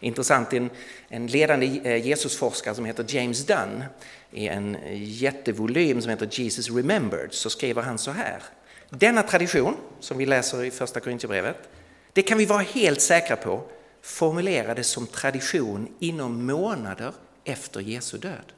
Intressant, 0.00 0.52
en, 0.52 0.70
en 1.08 1.26
ledande 1.26 1.66
eh, 1.66 2.06
Jesusforskare 2.06 2.74
som 2.74 2.84
heter 2.84 3.04
James 3.08 3.46
Dunn 3.46 3.84
i 4.34 4.48
en 4.48 4.76
jättevolym 4.94 6.02
som 6.02 6.10
heter 6.10 6.28
Jesus 6.30 6.70
Remembered 6.70 7.32
så 7.32 7.50
skriver 7.50 7.82
han 7.82 7.98
så 7.98 8.10
här. 8.10 8.42
Denna 8.90 9.22
tradition 9.22 9.76
som 10.00 10.18
vi 10.18 10.26
läser 10.26 10.64
i 10.64 10.70
första 10.70 11.00
Korintierbrevet, 11.00 11.68
det 12.12 12.22
kan 12.22 12.38
vi 12.38 12.46
vara 12.46 12.62
helt 12.62 13.00
säkra 13.00 13.36
på 13.36 13.62
formulerades 14.02 14.86
som 14.86 15.06
tradition 15.06 15.94
inom 15.98 16.46
månader 16.46 17.12
efter 17.44 17.80
Jesu 17.80 18.18
död. 18.18 18.52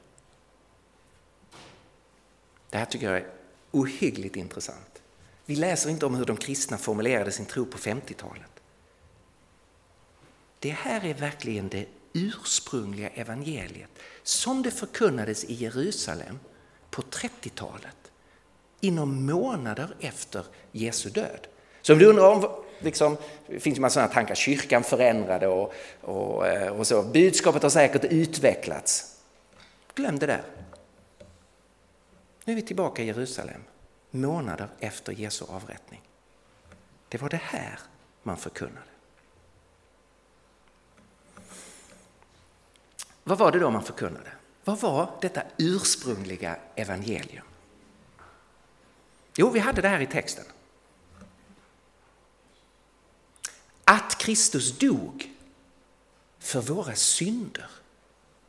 Det 2.70 2.78
här 2.78 2.84
tycker 2.84 3.06
jag 3.06 3.16
är 3.16 3.26
ohyggligt 3.70 4.36
intressant. 4.36 5.02
Vi 5.44 5.56
läser 5.56 5.90
inte 5.90 6.06
om 6.06 6.14
hur 6.14 6.24
de 6.24 6.36
kristna 6.36 6.78
formulerade 6.78 7.32
sin 7.32 7.46
tro 7.46 7.66
på 7.66 7.78
50-talet. 7.78 8.50
Det 10.58 10.70
här 10.70 11.04
är 11.04 11.14
verkligen 11.14 11.68
det 11.68 11.86
ursprungliga 12.16 13.08
evangeliet 13.08 13.90
som 14.22 14.62
det 14.62 14.70
förkunnades 14.70 15.44
i 15.44 15.54
Jerusalem 15.54 16.38
på 16.90 17.02
30-talet 17.02 17.96
inom 18.80 19.26
månader 19.26 19.96
efter 20.00 20.44
Jesu 20.72 21.10
död. 21.10 21.46
Så 21.82 21.92
om 21.92 21.98
du 21.98 22.06
undrar 22.06 22.30
om, 22.30 22.48
liksom, 22.78 23.16
det 23.46 23.60
finns 23.60 23.76
ju 23.76 23.80
massa 23.80 23.94
sådana 23.94 24.12
tankar, 24.12 24.34
kyrkan 24.34 24.82
förändrade 24.82 25.46
och, 25.46 25.74
och, 26.00 26.46
eh, 26.46 26.78
och 26.78 26.86
så, 26.86 27.02
budskapet 27.02 27.62
har 27.62 27.70
säkert 27.70 28.04
utvecklats. 28.04 29.16
Glöm 29.94 30.18
det 30.18 30.26
där. 30.26 30.42
Nu 32.44 32.52
är 32.52 32.56
vi 32.56 32.62
tillbaka 32.62 33.02
i 33.02 33.06
Jerusalem, 33.06 33.60
månader 34.10 34.68
efter 34.80 35.12
Jesu 35.12 35.44
avrättning. 35.48 36.00
Det 37.08 37.18
var 37.18 37.28
det 37.28 37.40
här 37.42 37.78
man 38.22 38.36
förkunnade. 38.36 38.95
Vad 43.28 43.38
var 43.38 43.52
det 43.52 43.58
då 43.58 43.70
man 43.70 43.84
förkunnade? 43.84 44.32
Vad 44.64 44.80
var 44.80 45.18
detta 45.20 45.42
ursprungliga 45.56 46.56
evangelium? 46.74 47.44
Jo, 49.36 49.50
vi 49.50 49.58
hade 49.58 49.82
det 49.82 49.88
här 49.88 50.00
i 50.00 50.06
texten. 50.06 50.44
Att 53.84 54.18
Kristus 54.18 54.78
dog 54.78 55.30
för 56.38 56.60
våra 56.60 56.94
synder 56.94 57.70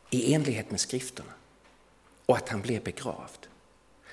i 0.10 0.34
enlighet 0.34 0.72
med 0.72 0.79
skrifterna 0.79 1.34
och 2.25 2.38
att 2.38 2.50
han 2.50 2.62
blev 2.62 2.84
begravd. 2.84 3.48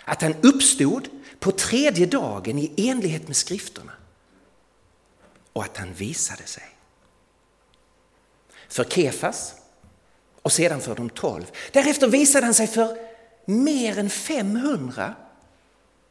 Att 0.04 0.22
han 0.22 0.34
uppstod 0.42 1.08
på 1.38 1.52
tredje 1.52 2.06
dagen 2.06 2.58
i 2.58 2.88
enlighet 2.88 3.26
med 3.26 3.36
skrifterna 3.36 3.92
och 5.52 5.64
att 5.64 5.76
han 5.76 5.94
visade 5.94 6.46
sig. 6.46 6.76
För 8.68 8.84
Kefas 8.84 9.54
och 10.44 10.52
sedan 10.52 10.80
för 10.80 10.94
de 10.94 11.10
tolv. 11.10 11.50
Därefter 11.72 12.08
visade 12.08 12.46
han 12.46 12.54
sig 12.54 12.66
för 12.66 12.98
mer 13.44 13.98
än 13.98 14.10
500 14.10 15.14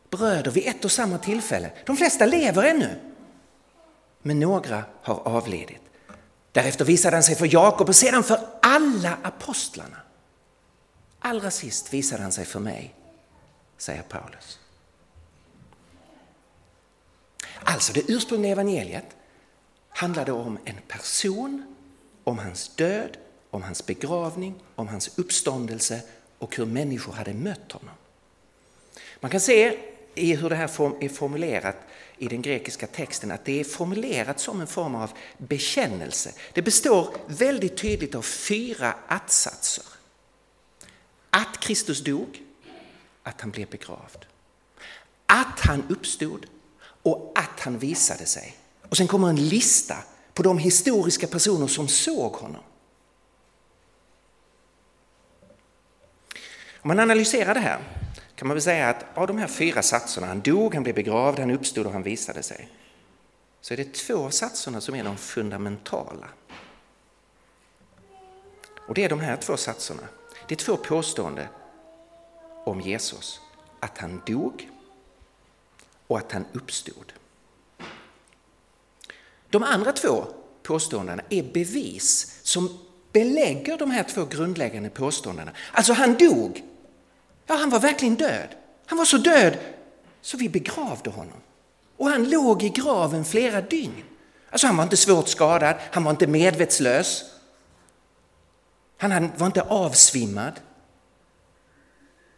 bröder 0.10 0.52
vid 0.52 0.68
ett 0.68 0.86
och 0.86 0.92
samma 0.92 1.18
tillfälle. 1.18 1.72
De 1.86 1.98
flesta 1.98 2.26
lever 2.26 2.64
ännu, 2.64 3.00
men 4.22 4.40
några 4.40 4.84
har 5.02 5.28
avlidit. 5.28 5.82
Därefter 6.52 6.86
visade 6.86 7.16
han 7.16 7.24
sig 7.24 7.36
för 7.36 7.54
Jakob 7.54 7.90
och 7.90 7.96
sedan 7.96 8.24
för 8.24 8.40
alla 8.62 9.18
apostlarna. 9.24 9.98
Allra 11.20 11.52
sist 11.52 11.94
visade 11.94 12.24
han 12.24 12.32
sig 12.32 12.46
för 12.46 12.60
mig, 12.60 12.96
säger 13.78 14.02
Paulus. 14.02 14.60
Alltså 17.64 17.94
det 17.94 18.12
ursprungliga 18.12 18.52
evangeliet 18.52 19.16
handlade 19.90 20.32
om 20.32 20.60
en 20.66 20.78
person, 20.88 21.76
om 22.24 22.40
hans 22.40 22.76
död, 22.76 23.18
om 23.54 23.64
hans 23.64 23.86
begravning, 23.86 24.56
om 24.76 24.88
hans 24.88 25.18
uppståndelse 25.18 26.02
och 26.38 26.56
hur 26.56 26.66
människor 26.66 27.14
hade 27.14 27.34
mött 27.34 27.72
honom. 27.72 27.96
Man 29.20 29.32
kan 29.32 29.40
se 29.40 29.80
i 30.16 30.36
hur 30.36 30.50
det 30.50 30.56
här 30.56 31.04
är 31.04 31.10
formulerat 31.10 31.76
i 32.18 32.28
den 32.28 32.42
grekiska 32.42 32.88
texten 32.88 33.32
att 33.32 33.46
det 33.46 33.60
är 33.60 33.64
formulerat 33.64 34.40
som 34.40 34.62
en 34.62 34.68
form 34.68 34.96
av 34.96 35.12
bekännelse. 35.38 36.34
Det 36.54 36.62
består 36.62 37.16
väldigt 37.28 37.78
tydligt 37.78 38.16
av 38.16 38.22
fyra 38.22 38.96
attsatser. 39.08 39.86
Att 41.30 41.60
Kristus 41.60 42.04
dog, 42.04 42.42
att 43.24 43.42
han 43.42 43.52
blev 43.52 43.70
begravd, 43.70 44.26
att 45.26 45.60
han 45.60 45.84
uppstod 45.90 46.46
och 46.82 47.32
att 47.36 47.60
han 47.60 47.80
visade 47.80 48.26
sig. 48.26 48.58
Och 48.90 48.98
sen 48.98 49.08
kommer 49.08 49.30
en 49.30 49.48
lista 49.48 49.98
på 50.34 50.44
de 50.44 50.58
historiska 50.58 51.28
personer 51.28 51.68
som 51.68 51.88
såg 51.88 52.34
honom. 52.34 52.64
Om 56.84 56.88
man 56.88 57.00
analyserar 57.00 57.54
det 57.54 57.60
här 57.60 57.80
kan 58.36 58.48
man 58.48 58.56
väl 58.56 58.62
säga 58.62 58.90
att 58.90 59.06
av 59.18 59.28
de 59.28 59.38
här 59.38 59.48
fyra 59.48 59.82
satserna, 59.82 60.28
han 60.28 60.42
dog, 60.42 60.74
han 60.74 60.84
blev 60.84 60.96
begravd, 60.96 61.40
han 61.40 61.52
uppstod 61.52 61.86
och 61.86 61.92
han 61.92 62.04
visade 62.04 62.44
sig, 62.44 62.70
så 63.62 63.74
är 63.74 63.78
det 63.78 63.94
två 63.94 64.26
av 64.26 64.30
satserna 64.30 64.82
som 64.82 64.96
är 64.96 65.04
de 65.04 65.18
fundamentala. 65.18 66.28
Och 68.88 68.94
det 68.94 69.04
är 69.04 69.10
de 69.10 69.20
här 69.20 69.38
två 69.38 69.58
satserna. 69.58 70.02
Det 70.48 70.56
är 70.56 70.58
två 70.58 70.78
påståenden 70.78 71.48
om 72.66 72.82
Jesus. 72.82 73.40
Att 73.80 73.98
han 73.98 74.22
dog 74.26 74.70
och 76.08 76.18
att 76.18 76.32
han 76.32 76.46
uppstod. 76.54 77.14
De 79.50 79.64
andra 79.64 79.92
två 79.92 80.26
påståendena 80.64 81.24
är 81.30 81.44
bevis 81.44 82.40
som 82.44 82.80
belägger 83.12 83.78
de 83.78 83.92
här 83.92 84.04
två 84.04 84.26
grundläggande 84.26 84.90
påståendena. 84.90 85.52
Alltså 85.72 85.94
han 85.94 86.18
dog 86.18 86.64
Ja, 87.54 87.58
han 87.58 87.70
var 87.70 87.80
verkligen 87.80 88.16
död. 88.16 88.56
Han 88.86 88.98
var 88.98 89.06
så 89.06 89.18
död 89.18 89.58
så 90.22 90.38
vi 90.38 90.50
begravde 90.50 91.10
honom. 91.10 91.42
Och 91.98 92.10
han 92.10 92.30
låg 92.30 92.64
i 92.64 92.70
graven 92.70 93.26
flera 93.26 93.62
dygn. 93.62 94.04
Alltså 94.50 94.68
han 94.68 94.78
var 94.78 94.84
inte 94.84 94.98
svårt 94.98 95.28
skadad, 95.28 95.76
han 95.92 96.04
var 96.04 96.12
inte 96.12 96.28
medvetslös. 96.28 97.24
Han 98.98 99.32
var 99.38 99.48
inte 99.48 99.62
avsvimmad. 99.62 100.60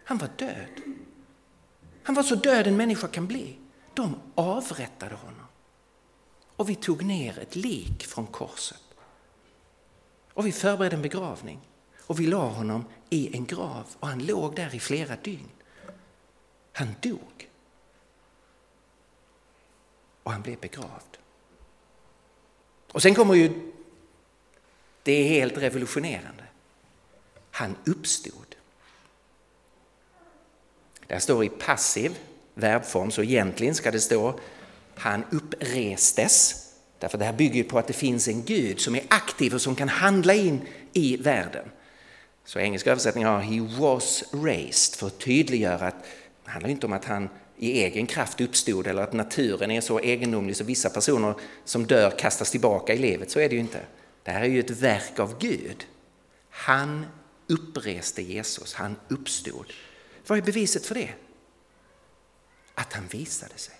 Han 0.05 0.17
var 0.17 0.29
död. 0.35 0.81
Han 2.03 2.15
var 2.15 2.23
så 2.23 2.35
död 2.35 2.67
en 2.67 2.77
människa 2.77 3.07
kan 3.07 3.27
bli. 3.27 3.57
De 3.93 4.15
avrättade 4.35 5.15
honom. 5.15 5.47
Och 6.55 6.69
vi 6.69 6.75
tog 6.75 7.03
ner 7.03 7.39
ett 7.39 7.55
lik 7.55 8.05
från 8.05 8.27
korset. 8.27 8.83
Och 10.33 10.45
vi 10.45 10.51
förberedde 10.51 10.95
en 10.95 11.01
begravning. 11.01 11.59
Och 12.07 12.19
vi 12.19 12.27
la 12.27 12.47
honom 12.47 12.85
i 13.15 13.35
en 13.35 13.45
grav 13.45 13.85
och 13.99 14.07
han 14.07 14.25
låg 14.25 14.55
där 14.55 14.75
i 14.75 14.79
flera 14.79 15.15
dygn. 15.15 15.49
Han 16.71 16.95
dog. 17.01 17.49
Och 20.23 20.31
han 20.31 20.41
blev 20.41 20.59
begravd. 20.59 21.17
Och 22.91 23.01
sen 23.01 23.15
kommer 23.15 23.33
ju 23.33 23.71
det 25.03 25.11
är 25.11 25.27
helt 25.27 25.57
revolutionerande. 25.57 26.43
Han 27.51 27.75
uppstod. 27.85 28.55
Det 31.07 31.19
står 31.19 31.43
i 31.43 31.49
passiv 31.49 32.17
verbform, 32.53 33.11
så 33.11 33.23
egentligen 33.23 33.75
ska 33.75 33.91
det 33.91 33.99
stå 33.99 34.39
han 34.95 35.23
upprestes. 35.31 36.65
Därför 36.99 37.17
det 37.17 37.25
här 37.25 37.33
bygger 37.33 37.63
på 37.63 37.79
att 37.79 37.87
det 37.87 37.93
finns 37.93 38.27
en 38.27 38.43
Gud 38.43 38.79
som 38.79 38.95
är 38.95 39.03
aktiv 39.09 39.53
och 39.53 39.61
som 39.61 39.75
kan 39.75 39.89
handla 39.89 40.33
in 40.33 40.67
i 40.93 41.17
världen. 41.17 41.69
Så 42.45 42.59
engelska 42.59 42.91
översättningen 42.91 43.29
har 43.29 43.39
He 43.39 43.79
was 43.79 44.23
raised 44.31 44.95
för 44.95 45.07
att 45.07 45.19
tydliggöra 45.19 45.87
att 45.87 46.03
det 46.45 46.51
handlar 46.51 46.69
inte 46.69 46.85
om 46.85 46.93
att 46.93 47.05
han 47.05 47.29
i 47.57 47.83
egen 47.83 48.07
kraft 48.07 48.41
uppstod 48.41 48.87
eller 48.87 49.01
att 49.01 49.13
naturen 49.13 49.71
är 49.71 49.81
så 49.81 49.99
egendomlig 49.99 50.57
så 50.57 50.63
vissa 50.63 50.89
personer 50.89 51.35
som 51.65 51.85
dör 51.85 52.11
kastas 52.11 52.51
tillbaka 52.51 52.93
i 52.93 52.97
livet. 52.97 53.31
Så 53.31 53.39
är 53.39 53.49
det 53.49 53.55
ju 53.55 53.61
inte. 53.61 53.81
Det 54.23 54.31
här 54.31 54.41
är 54.41 54.45
ju 54.47 54.59
ett 54.59 54.69
verk 54.69 55.19
av 55.19 55.39
Gud. 55.39 55.85
Han 56.49 57.05
uppreste 57.47 58.21
Jesus, 58.21 58.73
han 58.73 58.95
uppstod. 59.07 59.73
Vad 60.27 60.37
är 60.37 60.41
beviset 60.41 60.85
för 60.85 60.95
det? 60.95 61.09
Att 62.75 62.93
han 62.93 63.07
visade 63.07 63.57
sig. 63.57 63.75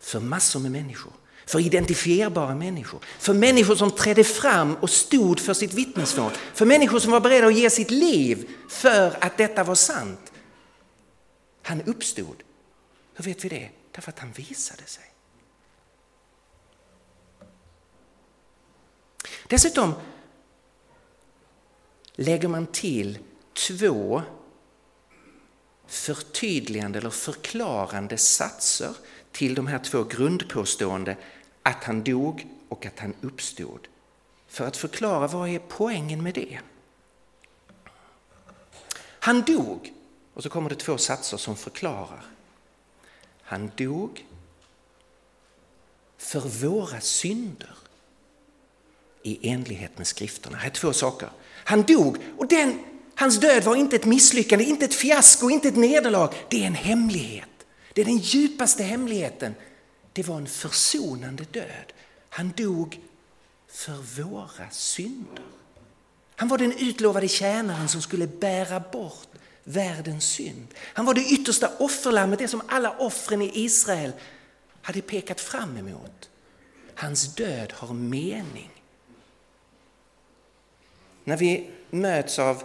För 0.00 0.20
massor 0.20 0.60
med 0.60 0.72
människor, 0.72 1.12
för 1.46 1.60
identifierbara 1.60 2.54
människor, 2.54 3.00
för 3.18 3.34
människor 3.34 3.74
som 3.74 3.90
trädde 3.90 4.24
fram 4.24 4.74
och 4.74 4.90
stod 4.90 5.40
för 5.40 5.54
sitt 5.54 5.74
vittnesmål, 5.74 6.32
för 6.54 6.66
människor 6.66 6.98
som 6.98 7.10
var 7.10 7.20
beredda 7.20 7.46
att 7.46 7.54
ge 7.54 7.70
sitt 7.70 7.90
liv 7.90 8.50
för 8.68 9.24
att 9.24 9.36
detta 9.36 9.64
var 9.64 9.74
sant. 9.74 10.32
Han 11.62 11.82
uppstod. 11.82 12.42
Hur 13.14 13.24
vet 13.24 13.44
vi 13.44 13.48
det? 13.48 13.70
Därför 13.92 14.10
att 14.10 14.18
han 14.18 14.32
visade 14.32 14.82
sig. 14.86 15.04
Dessutom 19.46 19.94
lägger 22.14 22.48
man 22.48 22.66
till 22.66 23.18
två 23.68 24.22
förtydligande 25.86 26.98
eller 26.98 27.10
förklarande 27.10 28.18
satser 28.18 28.94
till 29.32 29.54
de 29.54 29.66
här 29.66 29.78
två 29.78 30.04
grundpåstående 30.04 31.16
att 31.62 31.84
han 31.84 32.04
dog 32.04 32.46
och 32.68 32.86
att 32.86 32.98
han 32.98 33.14
uppstod. 33.20 33.88
För 34.48 34.66
att 34.66 34.76
förklara 34.76 35.26
vad 35.26 35.48
är 35.48 35.58
poängen 35.68 36.22
med 36.22 36.34
det. 36.34 36.58
Han 39.02 39.42
dog, 39.42 39.92
och 40.34 40.42
så 40.42 40.48
kommer 40.48 40.70
det 40.70 40.76
två 40.76 40.98
satser 40.98 41.36
som 41.36 41.56
förklarar. 41.56 42.24
Han 43.42 43.70
dog 43.76 44.26
för 46.18 46.40
våra 46.40 47.00
synder 47.00 47.76
i 49.22 49.50
enlighet 49.50 49.98
med 49.98 50.06
skrifterna. 50.06 50.56
Här 50.56 50.66
är 50.66 50.74
två 50.74 50.92
saker. 50.92 51.28
Han 51.64 51.82
dog 51.82 52.16
och 52.38 52.46
den, 52.48 52.78
hans 53.14 53.40
död 53.40 53.64
var 53.64 53.76
inte 53.76 53.96
ett 53.96 54.04
misslyckande, 54.04 54.64
inte 54.64 54.84
ett 54.84 54.94
fiasko, 54.94 55.50
inte 55.50 55.68
ett 55.68 55.76
nederlag. 55.76 56.34
Det 56.48 56.62
är 56.62 56.66
en 56.66 56.74
hemlighet. 56.74 57.51
Det 57.92 58.00
är 58.00 58.04
den 58.04 58.18
djupaste 58.18 58.82
hemligheten. 58.82 59.54
Det 60.12 60.28
var 60.28 60.36
en 60.36 60.46
försonande 60.46 61.44
död. 61.50 61.92
Han 62.28 62.52
dog 62.56 63.00
för 63.68 64.22
våra 64.22 64.70
synder. 64.70 65.44
Han 66.36 66.48
var 66.48 66.58
den 66.58 66.72
utlovade 66.78 67.28
tjänaren 67.28 67.88
som 67.88 68.02
skulle 68.02 68.26
bära 68.26 68.80
bort 68.80 69.28
världens 69.64 70.24
synd. 70.24 70.66
Han 70.78 71.06
var 71.06 71.14
det 71.14 71.24
yttersta 71.24 71.70
offerlammet, 71.78 72.38
det 72.38 72.48
som 72.48 72.62
alla 72.68 72.98
offren 72.98 73.42
i 73.42 73.50
Israel 73.54 74.12
hade 74.82 75.02
pekat 75.02 75.40
fram 75.40 75.76
emot. 75.76 76.30
Hans 76.94 77.34
död 77.34 77.72
har 77.72 77.94
mening. 77.94 78.70
När 81.24 81.36
vi 81.36 81.70
möts 81.90 82.38
av 82.38 82.62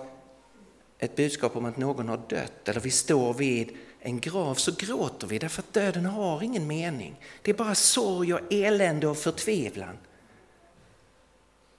ett 1.00 1.16
budskap 1.16 1.56
om 1.56 1.66
att 1.66 1.78
någon 1.78 2.10
har 2.10 2.22
dött 2.30 2.70
eller 2.70 2.80
vi 2.80 2.92
står 2.92 3.34
vid 3.34 3.78
en 4.00 4.20
grav 4.20 4.56
så 4.56 4.72
gråter 4.72 5.28
vi 5.28 5.40
därför 5.40 5.62
att 5.62 5.74
döden 5.74 6.06
har 6.06 6.44
ingen 6.44 6.68
mening. 6.68 7.16
Det 7.42 7.52
är 7.52 7.56
bara 7.56 7.76
sorg 7.76 8.34
och 8.34 8.54
elände 8.54 9.08
och 9.08 9.18
förtvivlan. 9.18 9.98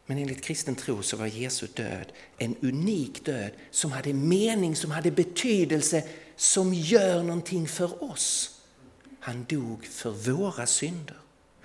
Men 0.07 0.19
enligt 0.19 0.45
kristen 0.45 0.75
tro 0.75 1.03
så 1.03 1.17
var 1.17 1.27
Jesu 1.27 1.67
död 1.67 2.13
en 2.39 2.57
unik 2.63 3.25
död 3.25 3.51
som 3.71 3.93
hade 3.93 4.13
mening, 4.13 4.77
som 4.77 4.91
hade 4.91 5.11
betydelse, 5.11 6.03
som 6.37 6.75
gör 6.75 7.23
någonting 7.23 7.69
för 7.69 8.05
oss. 8.05 8.61
Han 9.21 9.47
dog 9.49 9.87
för 9.87 10.11
våra 10.11 10.67
synder. 10.67 11.17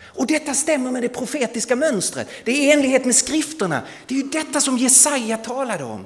Och 0.02 0.28
detta 0.28 0.54
stämmer 0.54 0.92
med 0.92 1.02
det 1.02 1.10
profetiska 1.10 1.76
mönstret. 1.76 2.28
Det 2.46 2.52
är 2.52 2.56
i 2.56 2.72
enlighet 2.72 3.06
med 3.06 3.16
skrifterna. 3.16 3.84
Det 4.08 4.16
är 4.16 4.20
ju 4.20 4.30
detta 4.30 4.62
som 4.62 4.78
Jesaja 4.78 5.38
talade 5.38 5.84
om. 5.84 6.06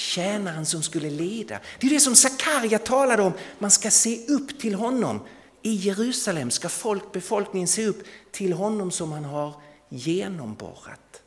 Tjänaren 0.00 0.66
som 0.66 0.82
skulle 0.82 1.10
leda. 1.10 1.60
Det 1.80 1.86
är 1.86 1.90
det 1.90 2.00
som 2.00 2.16
Sakarja 2.16 2.78
talade 2.78 3.22
om. 3.22 3.32
Man 3.58 3.70
ska 3.70 3.90
se 3.90 4.26
upp 4.26 4.60
till 4.60 4.74
honom. 4.74 5.20
I 5.62 5.74
Jerusalem 5.74 6.50
ska 6.50 6.68
folk, 6.68 7.12
befolkningen 7.12 7.68
se 7.68 7.86
upp 7.86 8.02
till 8.32 8.52
honom 8.52 8.90
som 8.90 9.12
han 9.12 9.24
har 9.24 9.54
genomborrat. 9.88 11.22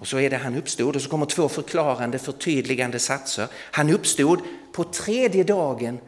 Och 0.00 0.06
så 0.06 0.18
är 0.18 0.30
det 0.30 0.36
han 0.36 0.56
uppstod 0.56 0.96
och 0.96 1.02
så 1.02 1.08
kommer 1.08 1.26
två 1.26 1.48
förklarande, 1.48 2.18
förtydligande 2.18 2.98
satser. 2.98 3.48
Han 3.54 3.90
uppstod 3.90 4.40
på 4.72 4.84
tredje 4.84 5.44
dagen 5.44 5.98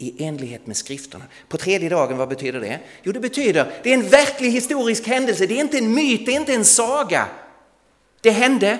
i 0.00 0.24
enlighet 0.24 0.66
med 0.66 0.76
skrifterna. 0.76 1.24
På 1.48 1.56
tredje 1.56 1.88
dagen, 1.88 2.18
vad 2.18 2.28
betyder 2.28 2.60
det? 2.60 2.80
Jo, 3.02 3.12
det 3.12 3.20
betyder 3.20 3.80
det 3.82 3.90
är 3.90 3.94
en 3.94 4.08
verklig 4.08 4.50
historisk 4.50 5.06
händelse. 5.06 5.46
Det 5.46 5.54
är 5.54 5.60
inte 5.60 5.78
en 5.78 5.94
myt, 5.94 6.26
det 6.26 6.32
är 6.32 6.40
inte 6.40 6.54
en 6.54 6.64
saga. 6.64 7.28
Det 8.20 8.30
hände 8.30 8.78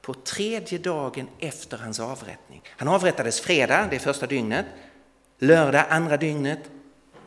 på 0.00 0.14
tredje 0.14 0.78
dagen 0.78 1.28
efter 1.38 1.78
hans 1.78 2.00
avrättning. 2.00 2.62
Han 2.66 2.88
avrättades 2.88 3.40
fredag, 3.40 3.88
det 3.90 3.98
första 3.98 4.26
dygnet. 4.26 4.66
Lördag, 5.38 5.84
andra 5.88 6.16
dygnet. 6.16 6.60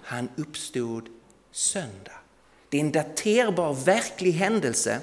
Han 0.02 0.30
uppstod 0.36 1.10
söndag. 1.52 2.20
Det 2.70 2.78
är 2.78 2.82
en 2.82 2.92
daterbar, 2.92 3.74
verklig 3.74 4.32
händelse 4.32 5.00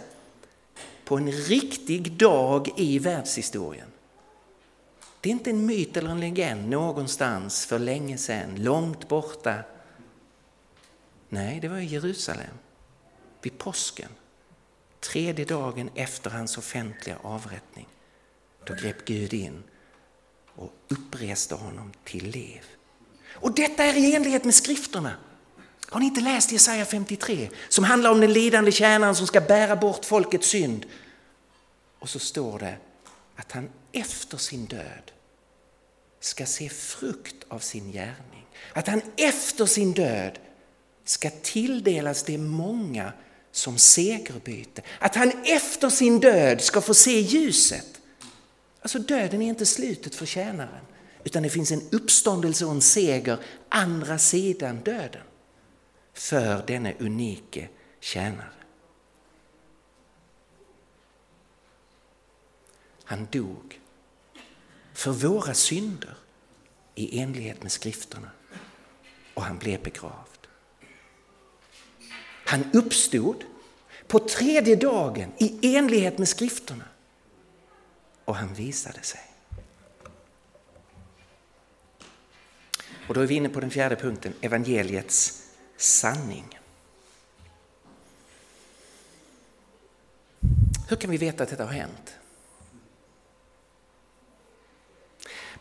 på 1.05 1.17
en 1.17 1.33
riktig 1.33 2.13
dag 2.13 2.69
i 2.77 2.99
världshistorien. 2.99 3.89
Det 5.21 5.29
är 5.29 5.31
inte 5.31 5.51
en 5.51 5.67
myt 5.67 5.97
eller 5.97 6.11
en 6.11 6.21
legend 6.21 6.69
någonstans 6.69 7.67
för 7.67 7.79
länge 7.79 8.19
sedan, 8.19 8.63
långt 8.63 9.09
borta. 9.09 9.55
Nej, 11.29 11.61
det 11.61 11.69
var 11.69 11.79
i 11.79 11.85
Jerusalem, 11.85 12.55
vid 13.43 13.59
påsken, 13.59 14.09
tredje 15.01 15.45
dagen 15.45 15.91
efter 15.95 16.31
hans 16.31 16.59
offentliga 16.59 17.17
avrättning. 17.23 17.87
Då 18.65 18.75
grep 18.75 19.05
Gud 19.05 19.35
in 19.35 19.63
och 20.57 20.73
uppreste 20.89 21.55
honom 21.55 21.93
till 22.05 22.31
liv. 22.31 22.63
Och 23.33 23.55
detta 23.55 23.85
är 23.85 23.95
i 23.95 24.15
enlighet 24.15 24.45
med 24.45 24.55
skrifterna. 24.55 25.17
Har 25.91 26.01
ni 26.01 26.07
inte 26.07 26.21
läst 26.21 26.53
Jesaja 26.53 26.85
53 26.85 27.51
som 27.69 27.85
handlar 27.85 28.11
om 28.11 28.21
den 28.21 28.33
lidande 28.33 28.73
tjänaren 28.73 29.15
som 29.15 29.27
ska 29.27 29.41
bära 29.41 29.77
bort 29.77 30.05
folkets 30.05 30.49
synd? 30.49 30.87
Och 31.99 32.09
så 32.09 32.19
står 32.19 32.59
det 32.59 32.77
att 33.39 33.53
han 33.53 33.71
efter 33.93 34.37
sin 34.37 34.67
död 34.67 35.13
ska 36.21 36.47
se 36.47 36.69
frukt 36.69 37.37
av 37.49 37.59
sin 37.59 37.93
gärning. 37.93 38.47
Att 38.73 38.89
han 38.89 39.03
efter 39.17 39.67
sin 39.67 39.93
död 39.93 40.39
ska 41.05 41.31
tilldelas 41.31 42.23
det 42.23 42.39
många 42.39 43.13
som 43.53 43.79
segerbyte. 43.79 44.83
Att 44.99 45.15
han 45.15 45.33
efter 45.45 45.91
sin 45.91 46.21
död 46.21 46.61
ska 46.61 46.81
få 46.81 46.95
se 46.95 47.21
ljuset. 47.21 48.01
Alltså 48.81 48.99
döden 48.99 49.43
är 49.43 49.49
inte 49.49 49.67
slutet 49.67 50.15
för 50.15 50.27
tjänaren 50.27 50.85
utan 51.25 51.43
det 51.43 51.51
finns 51.51 51.71
en 51.71 51.89
uppståndelse 51.93 52.65
och 52.65 52.73
en 52.73 52.81
seger 52.81 53.39
andra 53.69 54.19
sidan 54.19 54.81
döden 54.81 55.23
för 56.13 56.67
denne 56.67 56.95
unike 56.99 57.69
tjänare. 58.01 58.58
Han 63.09 63.29
dog 63.31 63.81
för 64.93 65.13
våra 65.13 65.55
synder 65.55 66.17
i 66.95 67.21
enlighet 67.21 67.63
med 67.63 67.73
skrifterna 67.73 68.31
och 69.35 69.43
han 69.43 69.59
blev 69.59 69.83
begravd. 69.83 70.47
Han 72.45 72.65
uppstod 72.73 73.45
på 74.07 74.19
tredje 74.19 74.77
dagen 74.77 75.33
i 75.39 75.77
enlighet 75.77 76.19
med 76.19 76.29
skrifterna. 76.29 76.85
Och 78.25 78.37
han 78.37 78.55
visade 78.55 79.03
sig. 79.03 79.21
Och 83.09 83.15
då 83.15 83.21
är 83.21 83.27
vi 83.27 83.35
inne 83.35 83.49
på 83.49 83.61
den 83.61 83.71
fjärde 83.71 83.97
punkten, 83.97 84.35
evangeliets 84.41 85.43
sanning. 85.77 86.59
Hur 90.89 90.97
kan 90.97 91.11
vi 91.11 91.17
veta 91.17 91.43
att 91.43 91.51
detta 91.51 91.65
har 91.65 91.73
hänt? 91.73 92.18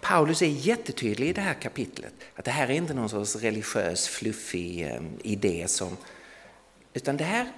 Paulus 0.02 0.42
är 0.42 0.46
jättetydlig 0.46 1.30
i 1.30 1.34
det 1.34 1.42
här 1.42 1.54
kapitlet. 1.54 2.14
Att 2.36 2.46
det 2.46 2.52
här 2.52 2.68
är 2.68 2.74
inte 2.74 2.94
någon 2.94 3.10
sorts 3.10 3.36
religiös 3.36 4.08
fluffig 4.08 4.82
eh, 4.82 5.02
idé 5.24 5.68
som... 5.68 5.98
Utan 6.94 7.18
det 7.18 7.24
här 7.24 7.52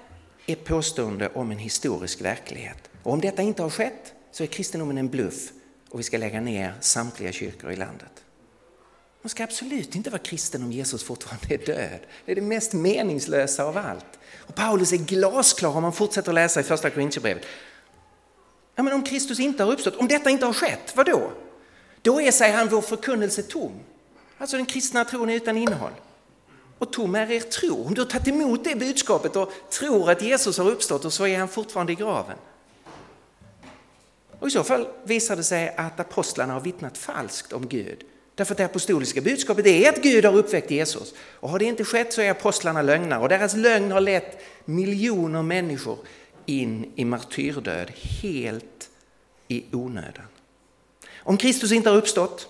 är 0.46 0.56
påstående 0.56 1.30
om 1.30 1.52
en 1.52 1.58
historisk 1.58 2.22
verklighet. 2.22 2.90
Och 3.04 3.14
om 3.14 3.22
detta 3.22 3.42
inte 3.42 3.62
har 3.62 3.70
skett 3.70 4.14
så 4.32 4.44
är 4.44 4.48
kristendomen 4.48 4.98
en 4.98 5.10
bluff 5.10 5.52
och 5.90 6.00
vi 6.00 6.04
ska 6.04 6.18
lägga 6.18 6.42
ner 6.42 6.74
samtliga 6.80 7.32
kyrkor 7.32 7.72
i 7.72 7.76
landet. 7.76 8.24
Man 9.22 9.30
ska 9.30 9.44
absolut 9.44 9.96
inte 9.96 10.10
vara 10.10 10.22
kristen 10.22 10.64
om 10.64 10.72
Jesus 10.72 11.04
fortfarande 11.04 11.54
är 11.54 11.58
död. 11.58 12.00
Det 12.26 12.32
är 12.32 12.36
det 12.36 12.42
mest 12.42 12.74
meningslösa 12.74 13.64
av 13.64 13.78
allt. 13.78 14.20
Och 14.38 14.56
Paulus 14.56 14.94
är 14.94 14.98
glasklar 14.98 15.70
om 15.70 15.82
man 15.82 15.94
fortsätter 15.94 16.34
läsa 16.34 16.60
i 16.60 16.64
första 16.64 16.90
Korintierbrevet. 16.90 17.46
Ja, 18.76 18.84
men 18.84 18.94
om 18.94 19.04
Kristus 19.04 19.40
inte 19.40 19.64
har 19.64 19.72
uppstått, 19.72 19.96
om 19.96 20.08
detta 20.08 20.30
inte 20.30 20.46
har 20.46 20.54
skett, 20.54 20.94
vad 20.96 21.06
då? 21.06 21.32
Då 22.02 22.22
är, 22.22 22.32
säger 22.32 22.58
han, 22.58 22.70
vår 22.70 22.82
förkunnelse 22.82 23.44
tom. 23.44 23.72
Alltså 24.38 24.58
den 24.58 24.66
kristna 24.66 25.06
tron 25.06 25.30
är 25.30 25.36
utan 25.36 25.58
innehåll. 25.58 25.92
Och 26.78 26.94
tom 26.94 27.16
är 27.16 27.32
er 27.32 27.40
tro. 27.40 27.84
Om 27.86 27.94
du 27.94 28.02
har 28.02 28.08
tagit 28.08 28.28
emot 28.28 28.64
det 28.64 28.76
budskapet 28.76 29.36
och 29.36 29.52
tror 29.70 30.12
att 30.12 30.22
Jesus 30.22 30.58
har 30.58 30.70
uppstått 30.70 31.06
och 31.06 31.14
så 31.14 31.28
är 31.28 31.40
han 31.40 31.48
fortfarande 31.48 31.92
i 31.92 31.96
graven. 31.96 32.38
Och 34.40 34.48
i 34.48 34.52
så 34.52 34.64
fall 34.64 34.88
visar 35.04 35.36
det 35.36 35.44
sig 35.44 35.74
att 35.78 36.00
apostlarna 36.00 36.54
har 36.54 36.62
vittnat 36.62 36.98
falskt 36.98 37.54
om 37.54 37.68
Gud. 37.68 38.04
Därför 38.36 38.54
att 38.54 38.58
det 38.58 38.66
apostoliska 38.66 39.22
budskapet 39.22 39.66
är 39.66 39.90
att 39.90 40.04
Gud 40.04 40.26
har 40.26 40.36
uppväckt 40.36 40.72
Jesus. 40.72 41.14
Och 41.20 41.50
har 41.50 41.60
det 41.60 41.66
inte 41.66 41.84
skett 41.84 42.14
så 42.14 42.22
är 42.22 42.32
apostlarna 42.32 42.82
lögnare 42.82 43.22
och 43.22 43.30
deras 43.30 43.56
lögn 43.56 43.92
har 43.92 44.02
lett 44.02 44.42
miljoner 44.66 45.42
människor 45.42 45.98
in 46.46 46.92
i 46.96 47.06
martyrdöd 47.06 47.92
helt 48.22 48.90
i 49.48 49.66
onödan. 49.72 50.26
Om 51.20 51.38
Kristus 51.38 51.72
inte 51.72 51.90
har 51.90 51.98
uppstått, 51.98 52.48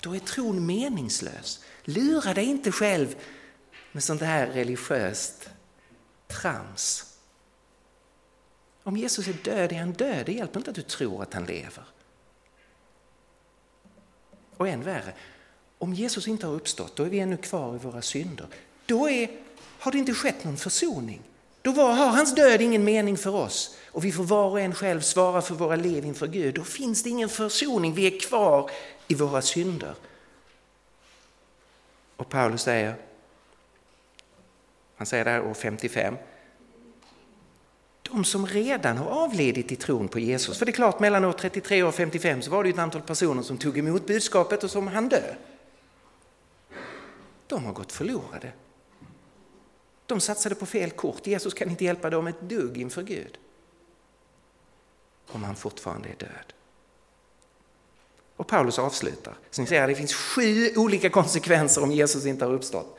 då 0.00 0.14
är 0.14 0.18
tron 0.18 0.66
meningslös. 0.66 1.64
Lura 1.84 2.34
dig 2.34 2.44
inte 2.44 2.72
själv 2.72 3.16
med 3.92 4.04
sånt 4.04 4.20
här 4.20 4.46
religiöst 4.46 5.48
trams. 6.26 7.14
Om 8.82 8.96
Jesus 8.96 9.28
är 9.28 9.32
död 9.32 9.72
är 9.72 9.78
han 9.78 9.92
död, 9.92 10.26
det 10.26 10.32
hjälper 10.32 10.60
inte 10.60 10.70
att 10.70 10.76
du 10.76 10.82
tror 10.82 11.22
att 11.22 11.34
han 11.34 11.44
lever. 11.44 11.84
Och 14.56 14.68
än 14.68 14.82
värre, 14.82 15.14
om 15.78 15.94
Jesus 15.94 16.28
inte 16.28 16.46
har 16.46 16.54
uppstått, 16.54 16.96
då 16.96 17.02
är 17.02 17.08
vi 17.08 17.18
ännu 17.18 17.36
kvar 17.36 17.74
i 17.74 17.78
våra 17.78 18.02
synder. 18.02 18.46
Då 18.86 19.10
är, 19.10 19.30
har 19.78 19.92
det 19.92 19.98
inte 19.98 20.14
skett 20.14 20.44
någon 20.44 20.56
försoning. 20.56 21.22
Då 21.62 21.72
var, 21.72 21.92
har 21.92 22.06
hans 22.06 22.34
död 22.34 22.60
ingen 22.60 22.84
mening 22.84 23.16
för 23.16 23.34
oss 23.34 23.76
och 23.94 24.04
vi 24.04 24.12
får 24.12 24.24
var 24.24 24.50
och 24.50 24.60
en 24.60 24.74
själv 24.74 25.00
svara 25.00 25.42
för 25.42 25.54
våra 25.54 25.76
liv 25.76 26.04
inför 26.04 26.26
Gud. 26.26 26.54
Då 26.54 26.64
finns 26.64 27.02
det 27.02 27.10
ingen 27.10 27.28
försoning, 27.28 27.94
vi 27.94 28.06
är 28.06 28.20
kvar 28.20 28.70
i 29.08 29.14
våra 29.14 29.42
synder. 29.42 29.94
Och 32.16 32.28
Paulus 32.28 32.62
säger, 32.62 32.94
han 34.96 35.06
säger 35.06 35.24
det 35.24 35.30
här 35.30 35.46
år 35.46 35.54
55, 35.54 36.16
de 38.02 38.24
som 38.24 38.46
redan 38.46 38.96
har 38.96 39.06
avlidit 39.06 39.72
i 39.72 39.76
tron 39.76 40.08
på 40.08 40.18
Jesus. 40.18 40.58
För 40.58 40.66
det 40.66 40.70
är 40.70 40.74
klart, 40.74 41.00
mellan 41.00 41.24
år 41.24 41.32
33 41.32 41.82
och 41.82 41.94
55 41.94 42.42
så 42.42 42.50
var 42.50 42.64
det 42.64 42.70
ett 42.70 42.78
antal 42.78 43.02
personer 43.02 43.42
som 43.42 43.58
tog 43.58 43.78
emot 43.78 44.06
budskapet 44.06 44.64
och 44.64 44.70
som 44.70 44.86
han 44.86 45.08
dö. 45.08 45.34
De 47.46 47.64
har 47.64 47.72
gått 47.72 47.92
förlorade. 47.92 48.52
De 50.06 50.20
satsade 50.20 50.54
på 50.54 50.66
fel 50.66 50.90
kort. 50.90 51.26
Jesus 51.26 51.54
kan 51.54 51.70
inte 51.70 51.84
hjälpa 51.84 52.10
dem 52.10 52.26
ett 52.26 52.40
dugg 52.40 52.78
inför 52.78 53.02
Gud. 53.02 53.38
Om 55.32 55.44
han 55.44 55.56
fortfarande 55.56 56.08
är 56.08 56.16
död. 56.16 56.52
Och 58.36 58.46
Paulus 58.46 58.78
avslutar. 58.78 59.34
Så 59.50 59.60
ni 59.60 59.66
ser, 59.66 59.82
att 59.82 59.88
det 59.88 59.94
finns 59.94 60.14
sju 60.14 60.72
olika 60.76 61.10
konsekvenser 61.10 61.82
om 61.82 61.92
Jesus 61.92 62.26
inte 62.26 62.44
har 62.44 62.52
uppstått. 62.52 62.98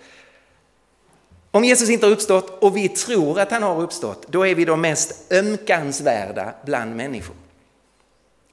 Om 1.51 1.63
Jesus 1.63 1.89
inte 1.89 2.05
har 2.05 2.13
uppstått 2.13 2.63
och 2.63 2.77
vi 2.77 2.89
tror 2.89 3.39
att 3.39 3.51
han 3.51 3.63
har 3.63 3.81
uppstått, 3.81 4.25
då 4.27 4.47
är 4.47 4.55
vi 4.55 4.65
de 4.65 4.81
mest 4.81 5.31
ömkansvärda 5.31 6.55
bland 6.65 6.95
människor. 6.95 7.35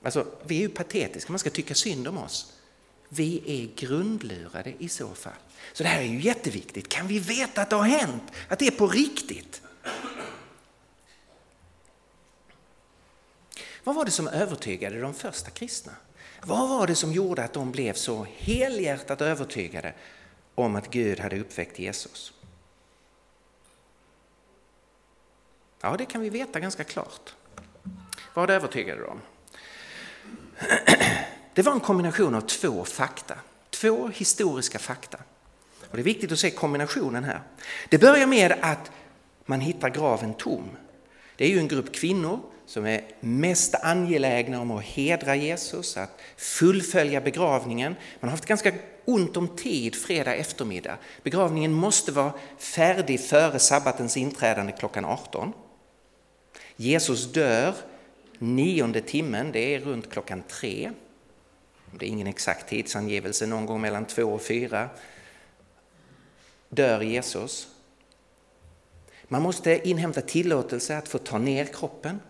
Alltså, 0.02 0.26
vi 0.46 0.56
är 0.56 0.60
ju 0.60 0.68
patetiska, 0.68 1.32
man 1.32 1.38
ska 1.38 1.50
tycka 1.50 1.74
synd 1.74 2.08
om 2.08 2.18
oss. 2.18 2.52
Vi 3.08 3.42
är 3.46 3.86
grundlurade 3.86 4.72
i 4.78 4.88
så 4.88 5.08
fall. 5.08 5.32
Så 5.72 5.82
det 5.82 5.88
här 5.88 6.00
är 6.00 6.06
ju 6.06 6.20
jätteviktigt. 6.20 6.88
Kan 6.88 7.06
vi 7.06 7.18
veta 7.18 7.62
att 7.62 7.70
det 7.70 7.76
har 7.76 7.82
hänt? 7.82 8.22
Att 8.48 8.58
det 8.58 8.66
är 8.66 8.70
på 8.70 8.88
riktigt? 8.88 9.62
Vad 13.84 13.94
var 13.94 14.04
det 14.04 14.10
som 14.10 14.28
övertygade 14.28 15.00
de 15.00 15.14
första 15.14 15.50
kristna? 15.50 15.92
Vad 16.40 16.68
var 16.68 16.86
det 16.86 16.94
som 16.94 17.12
gjorde 17.12 17.44
att 17.44 17.52
de 17.52 17.72
blev 17.72 17.92
så 17.92 18.26
helhjärtat 18.36 19.20
övertygade 19.20 19.94
om 20.54 20.76
att 20.76 20.90
Gud 20.90 21.20
hade 21.20 21.40
uppväckt 21.40 21.78
Jesus? 21.78 22.32
Ja, 25.80 25.96
det 25.96 26.04
kan 26.04 26.20
vi 26.20 26.30
veta 26.30 26.60
ganska 26.60 26.84
klart. 26.84 27.34
Vad 28.34 28.50
övertygade 28.50 29.02
de? 29.02 29.20
Det 31.54 31.62
var 31.62 31.72
en 31.72 31.80
kombination 31.80 32.34
av 32.34 32.40
två 32.40 32.84
fakta, 32.84 33.34
två 33.70 34.08
historiska 34.08 34.78
fakta. 34.78 35.18
Och 35.90 35.96
det 35.96 36.02
är 36.02 36.04
viktigt 36.04 36.32
att 36.32 36.38
se 36.38 36.50
kombinationen 36.50 37.24
här. 37.24 37.40
Det 37.88 37.98
börjar 37.98 38.26
med 38.26 38.58
att 38.62 38.90
man 39.46 39.60
hittar 39.60 39.90
graven 39.90 40.34
tom. 40.34 40.68
Det 41.36 41.44
är 41.44 41.48
ju 41.48 41.58
en 41.58 41.68
grupp 41.68 41.94
kvinnor 41.94 42.40
som 42.72 42.86
är 42.86 43.04
mest 43.20 43.74
angelägna 43.74 44.60
om 44.60 44.70
att 44.70 44.84
hedra 44.84 45.36
Jesus, 45.36 45.96
att 45.96 46.20
fullfölja 46.36 47.20
begravningen. 47.20 47.96
Man 48.20 48.28
har 48.28 48.30
haft 48.30 48.46
ganska 48.46 48.72
ont 49.04 49.36
om 49.36 49.48
tid 49.48 49.94
fredag 49.94 50.34
eftermiddag. 50.34 50.98
Begravningen 51.22 51.72
måste 51.72 52.12
vara 52.12 52.32
färdig 52.58 53.20
före 53.20 53.58
sabbatens 53.58 54.16
inträdande 54.16 54.72
klockan 54.72 55.04
18. 55.04 55.52
Jesus 56.76 57.32
dör 57.32 57.74
nionde 58.38 59.00
timmen, 59.00 59.52
det 59.52 59.74
är 59.74 59.80
runt 59.80 60.10
klockan 60.10 60.42
tre. 60.48 60.90
Det 61.98 62.06
är 62.06 62.10
ingen 62.10 62.26
exakt 62.26 62.68
tidsangivelse, 62.68 63.46
någon 63.46 63.66
gång 63.66 63.80
mellan 63.80 64.04
två 64.04 64.24
och 64.24 64.42
fyra 64.42 64.88
dör 66.68 67.00
Jesus. 67.00 67.68
Man 69.28 69.42
måste 69.42 69.88
inhämta 69.88 70.20
tillåtelse 70.20 70.96
att 70.96 71.08
få 71.08 71.18
ta 71.18 71.38
ner 71.38 71.64
kroppen. 71.64 72.20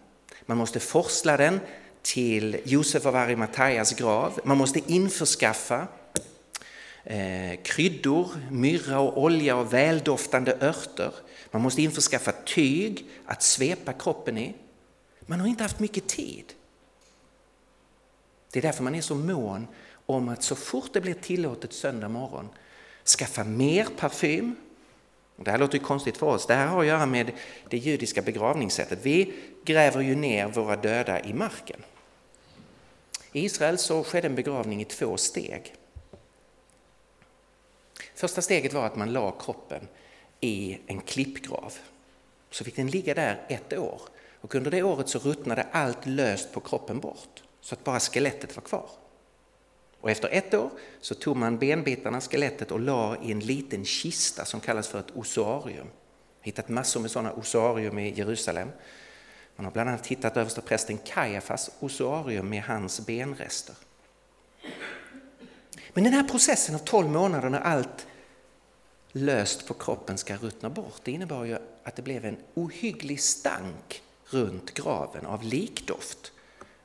Man 0.46 0.58
måste 0.58 0.80
forsla 0.80 1.36
den 1.36 1.60
till 2.02 2.60
Josef 2.64 3.06
av 3.06 3.16
Arimataias 3.16 3.92
grav. 3.92 4.40
Man 4.44 4.58
måste 4.58 4.92
införskaffa 4.92 5.86
eh, 7.04 7.62
kryddor, 7.62 8.28
myrra 8.50 9.00
och 9.00 9.22
olja 9.22 9.56
och 9.56 9.72
väldoftande 9.72 10.56
örter. 10.60 11.12
Man 11.50 11.62
måste 11.62 11.82
införskaffa 11.82 12.32
tyg 12.32 13.06
att 13.26 13.42
svepa 13.42 13.92
kroppen 13.92 14.38
i. 14.38 14.54
Man 15.26 15.40
har 15.40 15.46
inte 15.46 15.62
haft 15.62 15.80
mycket 15.80 16.08
tid. 16.08 16.44
Det 18.52 18.58
är 18.58 18.62
därför 18.62 18.82
man 18.82 18.94
är 18.94 19.00
så 19.00 19.14
mån 19.14 19.66
om 20.06 20.28
att 20.28 20.42
så 20.42 20.54
fort 20.54 20.92
det 20.92 21.00
blir 21.00 21.14
tillåtet 21.14 21.72
söndag 21.72 22.08
morgon 22.08 22.48
skaffa 23.04 23.44
mer 23.44 23.86
parfym. 23.96 24.56
Det 25.36 25.50
här 25.50 25.58
låter 25.58 25.78
ju 25.78 25.84
konstigt 25.84 26.16
för 26.16 26.26
oss. 26.26 26.46
Det 26.46 26.54
här 26.54 26.66
har 26.66 26.80
att 26.80 26.86
göra 26.86 27.06
med 27.06 27.32
det 27.68 27.76
judiska 27.76 28.22
begravningssättet. 28.22 28.98
Vi 29.02 29.34
gräver 29.64 30.00
ju 30.00 30.14
ner 30.14 30.46
våra 30.46 30.76
döda 30.76 31.20
i 31.20 31.32
marken. 31.32 31.82
I 33.32 33.44
Israel 33.44 33.78
så 33.78 34.04
skedde 34.04 34.26
en 34.28 34.34
begravning 34.34 34.80
i 34.80 34.84
två 34.84 35.16
steg. 35.16 35.74
Första 38.14 38.42
steget 38.42 38.72
var 38.72 38.86
att 38.86 38.96
man 38.96 39.12
la 39.12 39.30
kroppen 39.30 39.88
i 40.40 40.78
en 40.86 41.00
klippgrav. 41.00 41.74
Så 42.50 42.64
fick 42.64 42.76
den 42.76 42.86
ligga 42.86 43.14
där 43.14 43.40
ett 43.48 43.72
år. 43.72 44.00
Och 44.40 44.54
under 44.54 44.70
det 44.70 44.82
året 44.82 45.08
så 45.08 45.18
ruttnade 45.18 45.66
allt 45.72 46.06
löst 46.06 46.52
på 46.52 46.60
kroppen 46.60 47.00
bort, 47.00 47.42
så 47.60 47.74
att 47.74 47.84
bara 47.84 48.00
skelettet 48.00 48.56
var 48.56 48.62
kvar. 48.62 48.90
Och 50.00 50.10
efter 50.10 50.28
ett 50.28 50.54
år 50.54 50.70
så 51.00 51.14
tog 51.14 51.36
man 51.36 51.58
benbitarna, 51.58 52.20
skelettet 52.20 52.70
och 52.70 52.80
la 52.80 53.16
i 53.22 53.32
en 53.32 53.40
liten 53.40 53.84
kista 53.84 54.44
som 54.44 54.60
kallas 54.60 54.88
för 54.88 55.00
ett 55.00 55.16
osarium. 55.16 55.86
Hittat 56.40 56.68
massor 56.68 57.00
med 57.00 57.10
sådana 57.10 57.32
osarium 57.32 57.98
i 57.98 58.14
Jerusalem. 58.14 58.68
Man 59.56 59.64
har 59.64 59.72
bland 59.72 59.88
annat 59.88 60.06
hittat 60.06 60.36
översteprästen 60.36 60.98
Kajafas 60.98 61.70
ossuarium 61.80 62.48
med 62.48 62.62
hans 62.62 63.06
benrester. 63.06 63.74
Men 65.92 66.04
den 66.04 66.12
här 66.12 66.28
processen 66.28 66.74
av 66.74 66.78
12 66.78 67.08
månader 67.08 67.50
när 67.50 67.60
allt 67.60 68.06
löst 69.12 69.66
på 69.66 69.74
kroppen 69.74 70.18
ska 70.18 70.36
ruttna 70.36 70.70
bort, 70.70 71.00
det 71.04 71.12
innebar 71.12 71.44
ju 71.44 71.58
att 71.84 71.96
det 71.96 72.02
blev 72.02 72.24
en 72.24 72.36
ohygglig 72.54 73.20
stank 73.20 74.02
runt 74.26 74.74
graven 74.74 75.26
av 75.26 75.42
likdoft. 75.42 76.32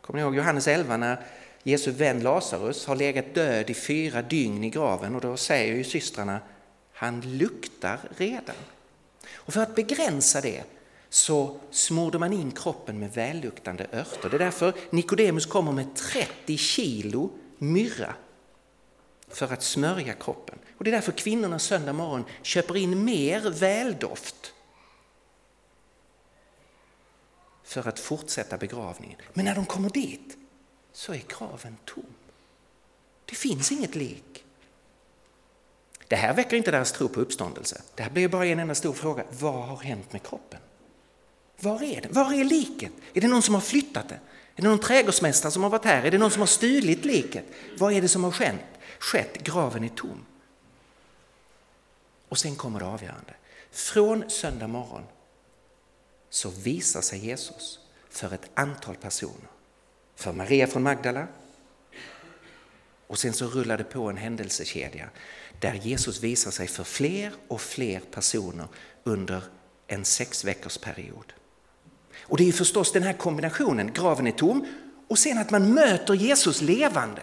Kommer 0.02 0.20
ni 0.20 0.24
ihåg 0.24 0.36
Johannes 0.36 0.68
11 0.68 0.98
när 0.98 1.26
Jesu 1.64 1.92
vän 1.92 2.20
Lazarus 2.20 2.86
har 2.86 2.96
legat 2.96 3.34
död 3.34 3.70
i 3.70 3.74
fyra 3.74 4.22
dygn 4.22 4.64
i 4.64 4.70
graven 4.70 5.16
och 5.16 5.22
då 5.22 5.38
säger 5.38 5.76
ju 5.76 5.84
systrarna 5.84 6.40
han 6.94 7.22
luktar 7.22 8.00
redan. 8.18 8.56
Och 9.34 9.54
för 9.54 9.62
att 9.62 9.76
begränsa 9.76 10.42
det 10.42 10.64
så 11.10 11.60
smorde 11.72 12.20
man 12.20 12.34
in 12.34 12.52
kroppen 12.52 13.00
med 13.00 13.13
välluktande 13.13 13.88
örter. 13.93 14.30
Det 14.30 14.38
är 14.38 14.39
därför 14.39 14.74
Nikodemus 14.89 15.46
kommer 15.46 15.72
med 15.72 15.96
30 15.96 16.58
kilo 16.58 17.32
myrra 17.58 18.15
för 19.28 19.54
att 19.54 19.63
smörja 19.63 20.13
kroppen. 20.13 20.60
Och 20.78 20.84
det 20.84 20.89
är 20.89 20.91
därför 20.91 21.12
kvinnorna 21.12 21.60
söndag 21.60 21.93
morgon 21.93 22.26
köper 22.41 22.78
in 22.78 23.04
mer 23.06 23.50
väldoft 23.50 24.54
för 27.63 27.88
att 27.88 28.00
fortsätta 28.00 28.58
begravningen. 28.58 29.17
Men 29.34 29.46
när 29.46 29.56
de 29.56 29.65
kommer 29.65 29.89
dit 29.89 30.38
så 30.91 31.13
är 31.13 31.24
graven 31.38 31.78
tom. 31.86 32.06
Det 33.26 33.36
finns 33.36 33.72
inget 33.72 33.96
lik. 33.96 34.43
Det 36.08 36.15
här 36.15 36.34
väcker 36.34 36.58
inte 36.58 36.72
deras 36.72 36.91
tro 36.91 37.08
på 37.08 37.20
uppståndelse. 37.20 37.82
Det 37.96 38.04
här 38.04 38.10
blir 38.10 38.28
bara 38.28 38.46
en 38.46 38.60
enda 38.60 38.76
stor 38.76 38.93
fråga. 38.93 39.24
Vad 39.39 39.67
har 39.67 39.78
hänt 39.78 40.13
med 40.13 40.24
kroppen? 40.24 40.60
Var 41.60 41.84
är 41.84 42.02
den? 42.02 42.13
Var 42.13 42.34
är 42.34 42.43
liket? 42.43 42.91
Är 43.13 43.22
det 43.22 43.28
någon 43.28 43.41
som 43.41 43.54
har 43.54 43.62
flyttat 43.62 44.10
det? 44.10 44.20
Är 44.56 44.62
det 44.62 44.67
någon 44.67 44.80
trädgårdsmästare 44.80 45.52
som 45.52 45.63
har 45.63 45.70
varit 45.70 45.86
här? 45.86 46.04
Är 46.04 46.12
det 46.12 46.17
någon 46.17 46.32
som 46.32 46.39
har 46.39 46.48
stulit 46.48 47.06
liket? 47.06 47.46
Vad 47.78 47.93
är 47.93 48.02
det 48.02 48.08
som 48.08 48.24
har 48.24 48.32
skett? 48.32 48.65
skett? 49.00 49.43
Graven 49.43 49.84
är 49.84 49.89
tom. 49.89 50.26
Och 52.30 52.38
sen 52.38 52.56
kommer 52.56 52.80
det 52.80 52.86
avgörande. 52.86 53.34
Från 53.72 54.30
söndag 54.30 54.67
morgon 54.67 55.04
så 56.30 56.50
visar 56.50 57.02
sig 57.02 57.26
Jesus 57.26 57.80
för 58.10 58.34
ett 58.34 58.50
antal 58.54 58.96
personer. 58.96 59.50
För 60.15 60.34
Maria 60.34 60.67
från 60.67 60.84
Magdala 60.84 61.28
och 63.08 63.20
sen 63.20 63.34
så 63.34 63.48
rullar 63.48 63.78
det 63.78 63.84
på 63.84 64.10
en 64.10 64.17
händelsekedja 64.17 65.10
där 65.60 65.74
Jesus 65.74 66.24
visar 66.24 66.52
sig 66.52 66.67
för 66.67 66.84
fler 66.84 67.34
och 67.48 67.62
fler 67.62 68.00
personer 68.00 68.67
under 69.04 69.43
en 69.88 70.06
sex 70.06 70.46
veckors 70.46 70.78
period. 70.78 71.34
Och 72.22 72.38
det 72.38 72.48
är 72.48 72.52
förstås 72.52 72.92
den 72.92 73.04
här 73.04 73.14
kombinationen, 73.14 73.94
graven 73.94 74.28
är 74.28 74.32
tom 74.32 74.66
och 75.08 75.20
sen 75.20 75.38
att 75.38 75.52
man 75.52 75.74
möter 75.74 76.14
Jesus 76.14 76.62
levande 76.62 77.22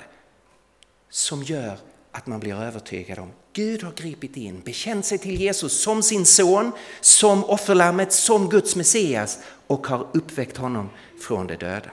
som 1.11 1.43
gör 1.43 1.79
att 2.13 2.27
man 2.27 2.41
blir 2.41 2.55
övertygad 2.55 3.19
om 3.19 3.33
Gud 3.53 3.83
har 3.83 3.93
gripit 3.93 4.37
in, 4.37 4.61
bekänt 4.61 5.07
sig 5.07 5.19
till 5.19 5.41
Jesus 5.41 5.83
som 5.83 6.03
sin 6.03 6.27
son, 6.27 6.73
som 7.01 7.45
offerlammet, 7.45 8.13
som 8.13 8.49
Guds 8.49 8.77
Messias 8.77 9.39
och 9.67 9.87
har 9.87 10.07
uppväckt 10.13 10.57
honom 10.57 10.91
från 11.21 11.47
de 11.47 11.57
döda. 11.57 11.91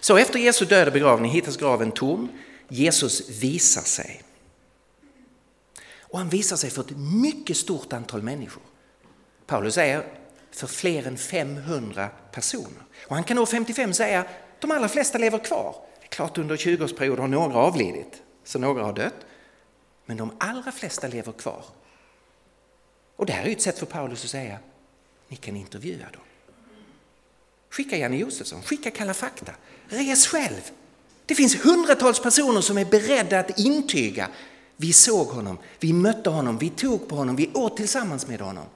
Så 0.00 0.16
efter 0.16 0.38
Jesu 0.38 0.64
död 0.64 0.86
och 0.86 0.92
begravning 0.92 1.30
hittas 1.30 1.56
graven 1.56 1.92
tom. 1.92 2.28
Jesus 2.68 3.28
visar 3.28 3.82
sig. 3.82 4.22
Och 6.00 6.18
han 6.18 6.28
visar 6.28 6.56
sig 6.56 6.70
för 6.70 6.82
ett 6.82 6.96
mycket 6.96 7.56
stort 7.56 7.92
antal 7.92 8.22
människor. 8.22 8.62
Paulus 9.46 9.74
säger 9.74 10.04
för 10.50 10.66
fler 10.66 11.06
än 11.06 11.18
500 11.18 12.08
personer. 12.32 12.82
Och 13.06 13.14
han 13.14 13.24
kan 13.24 13.38
år 13.38 13.46
55 13.46 13.92
säga 13.92 14.24
de 14.60 14.70
allra 14.70 14.88
flesta 14.88 15.18
lever 15.18 15.38
kvar. 15.38 15.76
Det 16.00 16.06
är 16.06 16.08
klart 16.08 16.38
under 16.38 16.56
20-årsperioden 16.56 17.20
har 17.20 17.28
några 17.28 17.58
avlidit, 17.58 18.22
så 18.44 18.58
några 18.58 18.84
har 18.84 18.92
dött. 18.92 19.26
Men 20.06 20.16
de 20.16 20.36
allra 20.38 20.72
flesta 20.72 21.08
lever 21.08 21.32
kvar. 21.32 21.64
Och 23.16 23.26
det 23.26 23.32
här 23.32 23.46
är 23.46 23.50
ett 23.50 23.62
sätt 23.62 23.78
för 23.78 23.86
Paulus 23.86 24.24
att 24.24 24.30
säga, 24.30 24.58
ni 25.28 25.36
kan 25.36 25.56
intervjua 25.56 26.06
dem. 26.12 26.22
Skicka 27.70 27.96
Janne 27.96 28.16
Josefsson, 28.16 28.62
skicka 28.62 28.90
Kalla 28.90 29.14
fakta, 29.14 29.52
res 29.88 30.26
själv. 30.26 30.70
Det 31.26 31.34
finns 31.34 31.64
hundratals 31.64 32.22
personer 32.22 32.60
som 32.60 32.78
är 32.78 32.84
beredda 32.84 33.38
att 33.38 33.58
intyga, 33.58 34.28
vi 34.76 34.92
såg 34.92 35.26
honom, 35.26 35.58
vi 35.80 35.92
mötte 35.92 36.30
honom, 36.30 36.58
vi 36.58 36.70
tog 36.70 37.08
på 37.08 37.16
honom, 37.16 37.36
vi 37.36 37.50
åt 37.54 37.76
tillsammans 37.76 38.26
med 38.26 38.40
honom. 38.40 38.66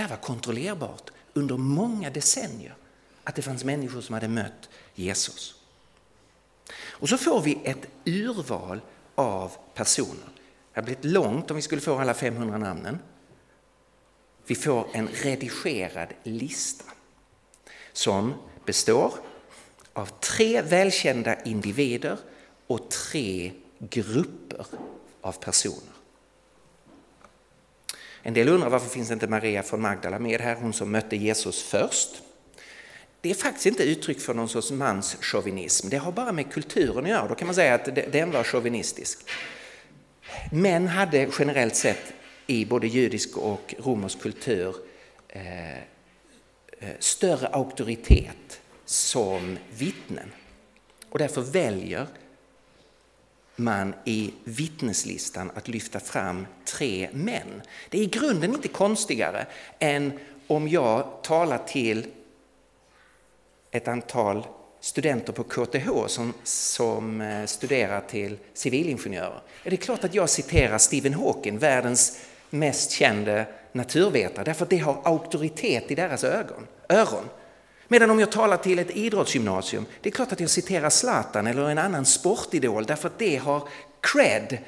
Det 0.00 0.04
här 0.04 0.10
var 0.10 0.22
kontrollerbart 0.22 1.10
under 1.34 1.56
många 1.56 2.10
decennier 2.10 2.74
att 3.24 3.34
det 3.34 3.42
fanns 3.42 3.64
människor 3.64 4.00
som 4.00 4.14
hade 4.14 4.28
mött 4.28 4.68
Jesus. 4.94 5.54
Och 6.74 7.08
så 7.08 7.18
får 7.18 7.40
vi 7.40 7.58
ett 7.64 7.86
urval 8.04 8.80
av 9.14 9.52
personer. 9.74 10.28
Det 10.72 10.80
hade 10.80 10.84
blivit 10.84 11.04
långt 11.04 11.50
om 11.50 11.56
vi 11.56 11.62
skulle 11.62 11.80
få 11.80 11.98
alla 11.98 12.14
500 12.14 12.58
namnen. 12.58 12.98
Vi 14.46 14.54
får 14.54 14.88
en 14.92 15.08
redigerad 15.08 16.08
lista 16.22 16.84
som 17.92 18.34
består 18.64 19.14
av 19.92 20.06
tre 20.06 20.62
välkända 20.62 21.42
individer 21.42 22.18
och 22.66 22.90
tre 22.90 23.52
grupper 23.78 24.66
av 25.20 25.32
personer. 25.32 25.99
En 28.22 28.34
del 28.34 28.48
undrar 28.48 28.70
varför 28.70 28.88
finns 28.88 29.10
inte 29.10 29.26
Maria 29.26 29.62
från 29.62 29.80
Magdala 29.80 30.18
med 30.18 30.40
här, 30.40 30.54
hon 30.54 30.72
som 30.72 30.90
mötte 30.90 31.16
Jesus 31.16 31.62
först. 31.62 32.22
Det 33.20 33.30
är 33.30 33.34
faktiskt 33.34 33.66
inte 33.66 33.82
uttryck 33.82 34.20
för 34.20 34.34
någon 34.34 34.48
sorts 34.48 34.70
manschauvinism, 34.70 35.88
det 35.88 35.96
har 35.96 36.12
bara 36.12 36.32
med 36.32 36.52
kulturen 36.52 37.04
att 37.04 37.10
göra. 37.10 37.28
Då 37.28 37.34
kan 37.34 37.46
man 37.46 37.54
säga 37.54 37.74
att 37.74 37.84
den 38.12 38.30
var 38.30 38.44
chauvinistisk. 38.44 39.18
Män 40.52 40.88
hade 40.88 41.28
generellt 41.38 41.76
sett 41.76 42.12
i 42.46 42.64
både 42.64 42.86
judisk 42.86 43.36
och 43.36 43.74
romersk 43.78 44.20
kultur 44.20 44.74
eh, 45.28 45.78
eh 45.78 45.78
större 46.98 47.46
auktoritet 47.46 48.60
som 48.84 49.58
vittnen. 49.78 50.32
Och 51.10 51.18
därför 51.18 51.40
väljer 51.42 52.06
man 53.60 53.94
i 54.04 54.34
vittneslistan 54.44 55.50
att 55.54 55.68
lyfta 55.68 56.00
fram 56.00 56.46
tre 56.64 57.08
män. 57.12 57.62
Det 57.88 57.98
är 57.98 58.02
i 58.02 58.06
grunden 58.06 58.54
inte 58.54 58.68
konstigare 58.68 59.46
än 59.78 60.12
om 60.46 60.68
jag 60.68 61.22
talar 61.22 61.58
till 61.58 62.06
ett 63.70 63.88
antal 63.88 64.46
studenter 64.80 65.32
på 65.32 65.44
KTH 65.44 66.06
som, 66.06 66.32
som 66.42 67.20
eh, 67.20 67.44
studerar 67.46 68.00
till 68.00 68.38
civilingenjörer. 68.54 69.40
Är 69.64 69.70
det 69.70 69.76
klart 69.76 70.04
att 70.04 70.14
jag 70.14 70.30
citerar 70.30 70.78
Stephen 70.78 71.14
Hawking, 71.14 71.58
världens 71.58 72.20
mest 72.50 72.90
kände 72.90 73.46
naturvetare, 73.72 74.44
därför 74.44 74.64
att 74.64 74.70
det 74.70 74.78
har 74.78 75.00
auktoritet 75.04 75.90
i 75.90 75.94
deras 75.94 76.24
ögon, 76.24 76.66
öron. 76.88 77.24
Medan 77.92 78.10
om 78.10 78.20
jag 78.20 78.32
talar 78.32 78.56
till 78.56 78.78
ett 78.78 78.90
idrottsgymnasium, 78.90 79.86
det 80.00 80.08
är 80.08 80.12
klart 80.12 80.32
att 80.32 80.40
jag 80.40 80.50
citerar 80.50 80.90
Zlatan 80.90 81.46
eller 81.46 81.70
en 81.70 81.78
annan 81.78 82.06
sportidol 82.06 82.86
därför 82.86 83.08
att 83.08 83.18
det 83.18 83.36
har 83.36 83.68
cred 84.00 84.58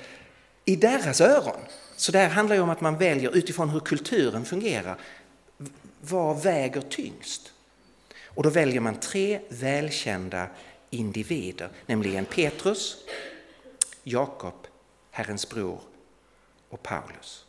i 0.64 0.76
deras 0.76 1.20
öron. 1.20 1.60
Så 1.96 2.12
det 2.12 2.18
här 2.18 2.28
handlar 2.28 2.56
ju 2.56 2.62
om 2.62 2.70
att 2.70 2.80
man 2.80 2.98
väljer 2.98 3.36
utifrån 3.36 3.70
hur 3.70 3.80
kulturen 3.80 4.44
fungerar. 4.44 4.96
Vad 6.00 6.42
väger 6.42 6.80
tyngst? 6.80 7.52
Och 8.26 8.42
då 8.42 8.50
väljer 8.50 8.80
man 8.80 8.94
tre 8.94 9.40
välkända 9.48 10.46
individer, 10.90 11.68
nämligen 11.86 12.24
Petrus, 12.24 12.96
Jakob, 14.02 14.66
Herrens 15.10 15.48
bror 15.48 15.80
och 16.68 16.82
Paulus 16.82 17.44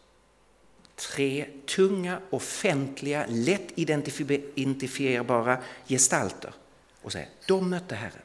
tre 1.11 1.45
tunga, 1.65 2.19
offentliga, 2.29 3.25
lätt 3.29 3.67
identifierbara 3.75 5.57
gestalter 5.87 6.53
och 7.01 7.11
säger 7.11 7.29
de 7.47 7.69
mötte 7.69 7.95
Herren. 7.95 8.21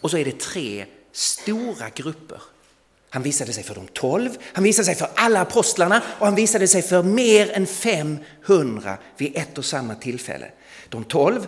Och 0.00 0.10
så 0.10 0.16
är 0.18 0.24
det 0.24 0.40
tre 0.40 0.86
stora 1.12 1.88
grupper. 1.94 2.42
Han 3.10 3.22
visade 3.22 3.52
sig 3.52 3.64
för 3.64 3.74
de 3.74 3.86
tolv, 3.86 4.30
han 4.52 4.64
visade 4.64 4.86
sig 4.86 4.94
för 4.94 5.08
alla 5.14 5.40
apostlarna 5.40 6.02
och 6.18 6.26
han 6.26 6.34
visade 6.34 6.68
sig 6.68 6.82
för 6.82 7.02
mer 7.02 7.50
än 7.50 7.66
500 7.66 8.98
vid 9.16 9.36
ett 9.36 9.58
och 9.58 9.64
samma 9.64 9.94
tillfälle. 9.94 10.50
De 10.88 11.04
tolv 11.04 11.46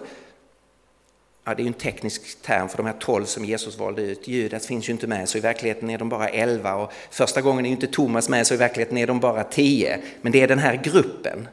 Ja, 1.45 1.55
det 1.55 1.63
är 1.63 1.67
en 1.67 1.73
teknisk 1.73 2.43
term 2.43 2.69
för 2.69 2.77
de 2.77 2.87
här 2.87 2.93
tolv 2.93 3.25
som 3.25 3.45
Jesus 3.45 3.79
valde 3.79 4.03
ut. 4.03 4.29
Judas 4.29 4.67
finns 4.67 4.89
ju 4.89 4.93
inte 4.93 5.07
med 5.07 5.29
så 5.29 5.39
i 5.39 5.41
verkligheten 5.41 5.91
är 5.91 5.99
de 5.99 6.09
bara 6.09 6.29
elva 6.29 6.75
och 6.75 6.93
första 7.11 7.41
gången 7.41 7.65
är 7.65 7.69
ju 7.69 7.75
inte 7.75 7.87
Thomas 7.87 8.29
med 8.29 8.47
så 8.47 8.55
i 8.55 8.57
verkligheten 8.57 8.99
är 8.99 9.07
de 9.07 9.21
bara 9.21 9.45
tio. 9.45 10.01
Men 10.23 10.33
det 10.33 10.41
är 10.41 10.49
den 10.49 10.59
här 10.59 10.77
gruppen 10.77 11.49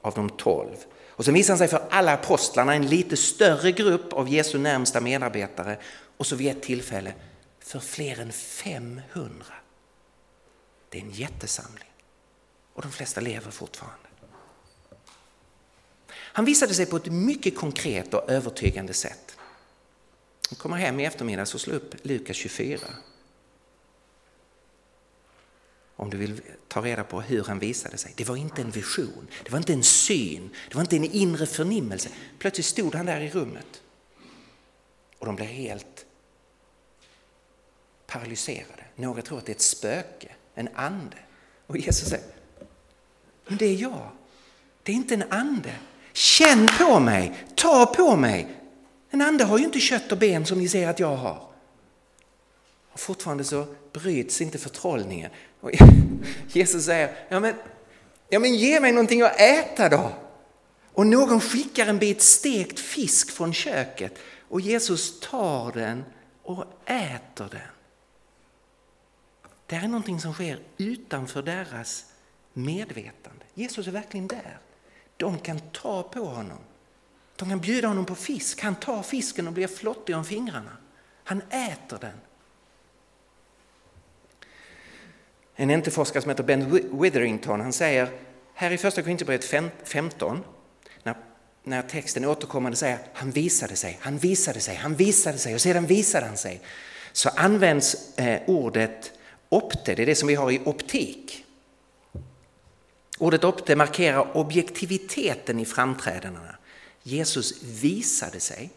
av 0.00 0.14
de 0.14 0.30
tolv. 0.30 0.76
Och 1.08 1.24
så 1.24 1.32
visar 1.32 1.52
han 1.52 1.58
sig 1.58 1.68
för 1.68 1.82
alla 1.90 2.12
apostlarna, 2.12 2.74
en 2.74 2.86
lite 2.86 3.16
större 3.16 3.72
grupp 3.72 4.12
av 4.12 4.28
Jesu 4.28 4.58
närmsta 4.58 5.00
medarbetare 5.00 5.78
och 6.16 6.26
så 6.26 6.36
vid 6.36 6.50
ett 6.50 6.62
tillfälle 6.62 7.12
för 7.60 7.80
fler 7.80 8.20
än 8.20 8.32
500. 8.32 9.44
Det 10.88 10.98
är 10.98 11.02
en 11.02 11.10
jättesamling 11.10 11.90
och 12.74 12.82
de 12.82 12.92
flesta 12.92 13.20
lever 13.20 13.50
fortfarande. 13.50 14.03
Han 16.34 16.44
visade 16.44 16.74
sig 16.74 16.86
på 16.86 16.96
ett 16.96 17.12
mycket 17.12 17.56
konkret 17.56 18.14
och 18.14 18.30
övertygande 18.30 18.94
sätt. 18.94 19.36
Han 20.48 20.56
kommer 20.56 20.76
hem 20.76 21.00
i 21.00 21.04
eftermiddag 21.04 21.42
och 21.42 21.48
slår 21.48 21.74
upp 21.74 21.94
Lukas 22.02 22.36
24. 22.36 22.80
om 25.96 26.10
du 26.10 26.16
vill 26.16 26.40
ta 26.68 26.80
reda 26.80 27.04
på 27.04 27.20
hur 27.20 27.44
han 27.44 27.58
visade 27.58 27.98
sig. 27.98 28.12
Det 28.16 28.24
var 28.24 28.36
inte 28.36 28.62
en 28.62 28.70
vision, 28.70 29.28
det 29.44 29.50
var 29.50 29.58
inte 29.58 29.72
en 29.72 29.82
syn, 29.82 30.50
det 30.68 30.74
var 30.74 30.80
inte 30.80 30.96
en 30.96 31.04
inre 31.04 31.46
förnimmelse. 31.46 32.08
Plötsligt 32.38 32.66
stod 32.66 32.94
han 32.94 33.06
där 33.06 33.20
i 33.20 33.30
rummet 33.30 33.82
och 35.18 35.26
de 35.26 35.36
blev 35.36 35.48
helt 35.48 36.06
paralyserade. 38.06 38.84
Några 38.96 39.22
tror 39.22 39.38
att 39.38 39.46
det 39.46 39.52
är 39.52 39.56
ett 39.56 39.60
spöke, 39.60 40.32
en 40.54 40.68
ande. 40.74 41.16
Och 41.66 41.76
Jesus 41.76 42.08
säger, 42.08 42.34
men 43.46 43.58
det 43.58 43.66
är 43.66 43.74
jag. 43.74 44.10
Det 44.82 44.92
är 44.92 44.96
inte 44.96 45.14
en 45.14 45.32
ande. 45.32 45.76
Känn 46.14 46.68
på 46.78 47.00
mig, 47.00 47.44
ta 47.54 47.86
på 47.86 48.16
mig. 48.16 48.48
En 49.10 49.20
ande 49.20 49.44
har 49.44 49.58
ju 49.58 49.64
inte 49.64 49.80
kött 49.80 50.12
och 50.12 50.18
ben 50.18 50.46
som 50.46 50.58
ni 50.58 50.68
ser 50.68 50.88
att 50.88 51.00
jag 51.00 51.16
har. 51.16 51.48
Och 52.92 53.00
fortfarande 53.00 53.44
så 53.44 53.66
bryts 53.92 54.40
inte 54.40 54.58
förtrollningen. 54.58 55.30
Och 55.60 55.70
Jesus 56.52 56.84
säger, 56.84 57.16
ja 57.28 57.40
men, 57.40 57.54
ja 58.28 58.38
men 58.38 58.54
ge 58.54 58.80
mig 58.80 58.92
någonting 58.92 59.22
att 59.22 59.40
äta 59.40 59.88
då. 59.88 60.12
Och 60.92 61.06
någon 61.06 61.40
skickar 61.40 61.86
en 61.86 61.98
bit 61.98 62.22
stekt 62.22 62.80
fisk 62.80 63.30
från 63.30 63.52
köket 63.52 64.18
och 64.48 64.60
Jesus 64.60 65.20
tar 65.20 65.72
den 65.72 66.04
och 66.42 66.64
äter 66.86 67.48
den. 67.50 67.60
Det 69.66 69.76
här 69.76 69.84
är 69.84 69.88
någonting 69.88 70.20
som 70.20 70.32
sker 70.32 70.58
utanför 70.76 71.42
deras 71.42 72.04
medvetande. 72.52 73.44
Jesus 73.54 73.86
är 73.86 73.90
verkligen 73.90 74.26
där. 74.26 74.58
De 75.24 75.38
kan 75.38 75.60
ta 75.60 76.02
på 76.02 76.24
honom. 76.24 76.58
De 77.36 77.48
kan 77.48 77.60
bjuda 77.60 77.88
honom 77.88 78.04
på 78.04 78.14
fisk. 78.14 78.60
Han 78.60 78.74
tar 78.74 79.02
fisken 79.02 79.46
och 79.46 79.52
blir 79.52 79.66
flottig 79.66 80.16
om 80.16 80.24
fingrarna. 80.24 80.76
Han 81.24 81.42
äter 81.50 81.98
den. 82.00 82.20
En 85.56 85.78
NT-forskare 85.78 86.22
som 86.22 86.30
heter 86.30 86.44
Ben 86.44 86.80
Witherington 87.00 87.60
han 87.60 87.72
säger 87.72 88.08
här 88.54 88.70
i 88.70 88.78
första 88.78 89.02
Korinthierbrevet 89.02 89.72
15 89.84 90.44
när, 91.02 91.16
när 91.62 91.82
texten 91.82 92.24
återkommande 92.24 92.76
säger 92.76 92.98
han 93.12 93.30
visade 93.30 93.76
sig, 93.76 93.98
han 94.00 94.18
visade 94.18 94.60
sig, 94.60 94.76
han 94.76 94.94
visade 94.94 95.38
sig 95.38 95.54
och 95.54 95.60
sedan 95.60 95.86
visade 95.86 96.26
han 96.26 96.36
sig 96.36 96.60
så 97.12 97.28
används 97.28 98.18
eh, 98.18 98.42
ordet 98.46 99.12
opte, 99.48 99.94
det 99.94 100.02
är 100.02 100.06
det 100.06 100.14
som 100.14 100.28
vi 100.28 100.34
har 100.34 100.50
i 100.50 100.60
optik. 100.64 101.44
Ordet 103.24 103.44
opte 103.44 103.76
markerar 103.76 104.36
objektiviteten 104.36 105.60
i 105.60 105.64
framträdandena. 105.64 106.56
Jesus 107.02 107.62
visade 107.62 108.40
sig, 108.40 108.70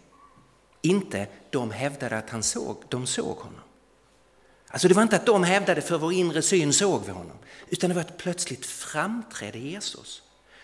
inte 0.82 1.28
de 1.50 1.72
hävdade 1.72 2.18
att 2.18 2.30
han 2.30 2.44
såg, 2.44 2.78
de 2.90 3.08
såg 3.08 3.38
honom. 3.38 3.60
Alltså 4.68 4.88
det 4.88 4.94
var 4.94 5.04
inte 5.04 5.16
att 5.16 5.26
de 5.26 5.44
hävdade 5.44 5.82
för 5.82 5.98
vår 5.98 6.14
inre 6.14 6.42
syn 6.42 6.74
såg 6.74 7.06
vi 7.06 7.12
honom, 7.12 7.38
utan 7.70 7.90
det 7.90 7.94
var 7.94 8.02
att 8.02 8.18
plötsligt 8.18 8.66
framträdde 8.66 9.60
Jesus. 9.60 10.22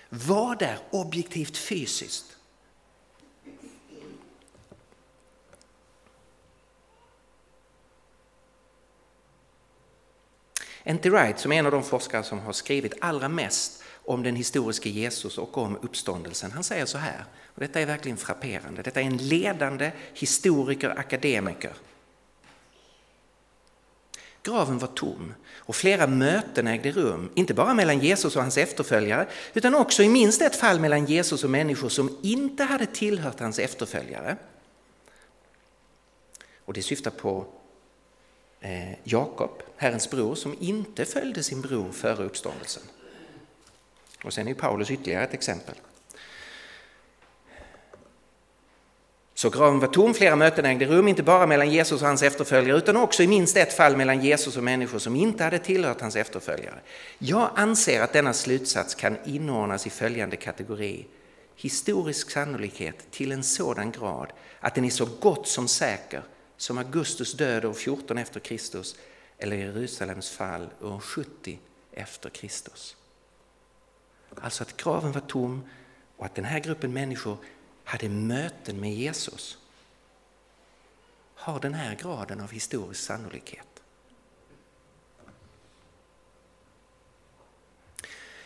Var 0.10 0.56
där 0.56 0.78
objektivt 0.90 1.58
fysiskt. 1.58 2.26
N.T. 10.84 11.10
Wright, 11.10 11.40
som 11.40 11.52
är 11.52 11.60
en 11.60 11.66
av 11.66 11.72
de 11.72 11.84
forskare 11.84 12.24
som 12.24 12.40
har 12.40 12.54
skrivit 12.54 12.94
allra 13.02 13.30
mest 13.30 13.84
om 14.06 14.24
den 14.24 14.36
historiske 14.36 14.90
Jesus 14.90 15.38
och 15.38 15.58
om 15.58 15.78
uppståndelsen, 15.82 16.52
han 16.52 16.64
säger 16.64 16.86
så 16.86 16.98
här, 16.98 17.26
och 17.46 17.60
detta 17.60 17.80
är 17.80 17.86
verkligen 17.86 18.18
frapperande, 18.18 18.82
detta 18.82 19.02
är 19.02 19.06
en 19.06 19.18
ledande 19.18 19.92
historiker, 20.14 21.00
akademiker. 21.00 21.74
Graven 24.44 24.78
var 24.78 24.88
tom 24.88 25.34
och 25.56 25.76
flera 25.76 26.08
möten 26.08 26.68
ägde 26.68 26.92
rum, 26.92 27.30
inte 27.36 27.54
bara 27.54 27.74
mellan 27.74 28.00
Jesus 28.00 28.36
och 28.36 28.42
hans 28.42 28.58
efterföljare, 28.58 29.28
utan 29.54 29.76
också 29.76 30.04
i 30.04 30.10
minst 30.10 30.42
ett 30.42 30.56
fall 30.56 30.80
mellan 30.80 31.06
Jesus 31.06 31.44
och 31.44 31.50
människor 31.50 31.90
som 31.90 32.18
inte 32.22 32.64
hade 32.64 32.86
tillhört 32.86 33.40
hans 33.40 33.60
efterföljare. 33.60 34.38
Och 36.66 36.74
det 36.74 36.82
syftar 36.82 37.12
på 37.12 37.46
Eh, 38.64 38.94
Jakob, 39.04 39.64
Herrens 39.78 40.10
bror, 40.10 40.36
som 40.36 40.56
inte 40.60 41.06
följde 41.06 41.44
sin 41.44 41.62
bror 41.62 41.92
före 41.92 42.24
uppståndelsen. 42.24 42.84
Och 44.24 44.34
sen 44.34 44.48
är 44.48 44.54
Paulus 44.54 44.92
ytterligare 44.92 45.24
ett 45.24 45.34
exempel. 45.34 45.76
Så 49.34 49.50
graven 49.50 49.80
var 49.80 49.88
tom, 49.88 50.14
flera 50.14 50.36
möten 50.36 50.66
ägde 50.66 50.86
rum, 50.86 51.08
inte 51.08 51.24
bara 51.24 51.48
mellan 51.48 51.72
Jesus 51.72 52.02
och 52.02 52.08
hans 52.08 52.24
efterföljare 52.24 52.78
utan 52.78 52.98
också 52.98 53.24
i 53.24 53.28
minst 53.28 53.58
ett 53.58 53.74
fall 53.74 53.98
mellan 53.98 54.22
Jesus 54.22 54.58
och 54.58 54.64
människor 54.64 55.00
som 55.00 55.16
inte 55.16 55.44
hade 55.44 55.60
tillhört 55.60 56.02
hans 56.02 56.16
efterföljare. 56.16 56.80
Jag 57.18 57.50
anser 57.56 58.02
att 58.02 58.14
denna 58.14 58.34
slutsats 58.34 58.96
kan 58.96 59.18
inordnas 59.26 59.88
i 59.88 59.90
följande 59.90 60.36
kategori. 60.36 61.06
Historisk 61.56 62.32
sannolikhet 62.32 63.12
till 63.12 63.32
en 63.32 63.44
sådan 63.44 63.92
grad 63.92 64.34
att 64.60 64.76
den 64.76 64.86
är 64.86 64.90
så 64.90 65.08
gott 65.20 65.48
som 65.48 65.68
säker 65.68 66.24
som 66.64 66.78
Augustus 66.78 67.34
död 67.34 67.66
år 67.66 67.74
14 67.74 68.18
efter 68.18 68.40
Kristus 68.40 68.96
eller 69.38 69.56
Jerusalems 69.58 70.30
fall 70.30 70.70
år 70.82 71.00
70 71.00 71.60
efter 71.92 72.30
Kristus. 72.30 72.96
Alltså 74.42 74.64
att 74.64 74.78
graven 74.78 75.12
var 75.12 75.22
tom 75.22 75.70
och 76.18 76.26
att 76.26 76.36
den 76.36 76.46
här 76.46 76.60
gruppen 76.60 76.94
människor 76.94 77.38
hade 77.84 78.10
möten 78.10 78.80
med 78.80 78.94
Jesus 78.94 79.58
har 81.36 81.60
den 81.60 81.74
här 81.74 81.96
graden 81.96 82.42
av 82.42 82.52
historisk 82.52 83.02
sannolikhet. 83.04 83.84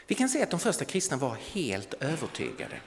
Vi 0.08 0.16
kan 0.16 0.30
se 0.30 0.44
att 0.44 0.52
de 0.52 0.60
första 0.60 0.86
kristna 0.86 1.18
var 1.18 1.36
helt 1.36 1.94
övertygade 1.94 2.82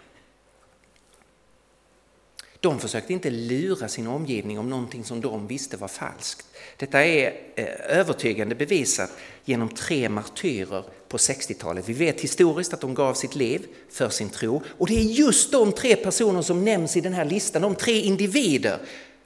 de 2.61 2.81
försökte 2.81 3.12
inte 3.12 3.31
lura 3.31 3.88
sin 3.88 4.07
omgivning 4.07 4.59
om 4.59 4.70
någonting 4.70 5.05
som 5.05 5.20
de 5.20 5.46
visste 5.46 5.77
var 5.77 5.88
falskt. 5.88 6.46
Detta 6.77 7.05
är 7.05 7.40
eh, 7.55 7.99
övertygande 7.99 8.55
bevisat 8.55 9.11
genom 9.44 9.68
tre 9.68 10.09
martyrer 10.09 10.85
på 11.09 11.16
60-talet. 11.16 11.88
Vi 11.88 11.92
vet 11.92 12.20
historiskt 12.20 12.75
att 12.75 12.81
de 12.81 12.94
gav 12.94 13.14
sitt 13.14 13.35
liv 13.35 13.66
för 13.90 14.09
sin 14.09 14.31
tro 14.31 14.62
och 14.79 14.87
det 14.87 14.99
är 14.99 15.03
just 15.03 15.53
de 15.53 15.73
tre 15.73 15.96
personer 15.96 16.42
som 16.42 16.64
nämns 16.64 16.96
i 16.96 17.01
den 17.01 17.12
här 17.12 17.25
listan, 17.25 17.62
de 17.62 17.75
tre 17.75 18.01
individer. 18.01 18.79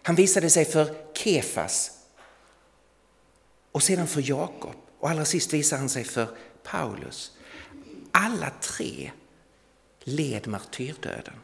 Han 0.03 0.17
visade 0.17 0.51
sig 0.51 0.65
för 0.65 0.95
Kefas 1.15 1.91
och 3.73 3.83
sedan 3.83 4.07
för 4.07 4.29
Jakob 4.29 4.75
och 4.99 5.11
allra 5.11 5.25
sist 5.25 5.53
visar 5.53 5.79
han 5.79 5.89
sig 5.89 6.05
för 6.05 6.27
Paulus. 6.63 7.33
Alla 8.11 8.51
tre 8.61 9.11
led 10.05 10.47
martyrdöden. 10.47 11.35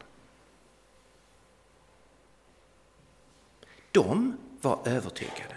De 3.91 4.37
var 4.61 4.79
övertygade. 4.85 5.55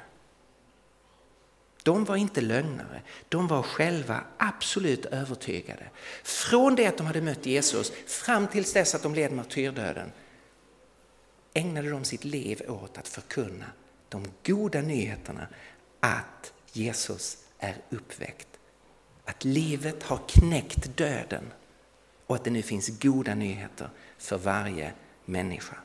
De 1.83 2.05
var 2.05 2.17
inte 2.17 2.41
lögnare, 2.41 3.03
de 3.29 3.47
var 3.47 3.63
själva 3.63 4.21
absolut 4.39 5.07
övertygade. 5.07 5.91
Från 6.23 6.75
det 6.75 6.87
att 6.87 6.97
de 6.97 7.07
hade 7.07 7.21
mött 7.21 7.47
Jesus 7.47 7.93
fram 8.07 8.49
tills 8.49 8.73
dess 8.73 8.95
att 8.95 9.03
de 9.03 9.15
led 9.15 9.33
martyrdöden 9.33 10.13
ägnade 11.55 11.91
de 11.91 12.05
sitt 12.05 12.25
liv 12.25 12.63
åt 12.69 12.99
att 12.99 13.09
förkunna 13.09 13.67
de 14.09 14.27
goda 14.47 14.81
nyheterna 14.81 15.47
att 16.01 16.53
Jesus 16.73 17.39
är 17.59 17.77
uppväckt. 17.91 18.49
Att 19.25 19.45
livet 19.45 20.03
har 20.03 20.21
knäckt 20.29 20.97
döden 20.97 21.53
och 22.27 22.37
att 22.37 22.45
det 22.45 22.51
nu 22.51 22.63
finns 22.63 22.99
goda 22.99 23.35
nyheter 23.35 23.91
för 24.19 24.39
varje 24.39 24.93
människa. 25.25 25.77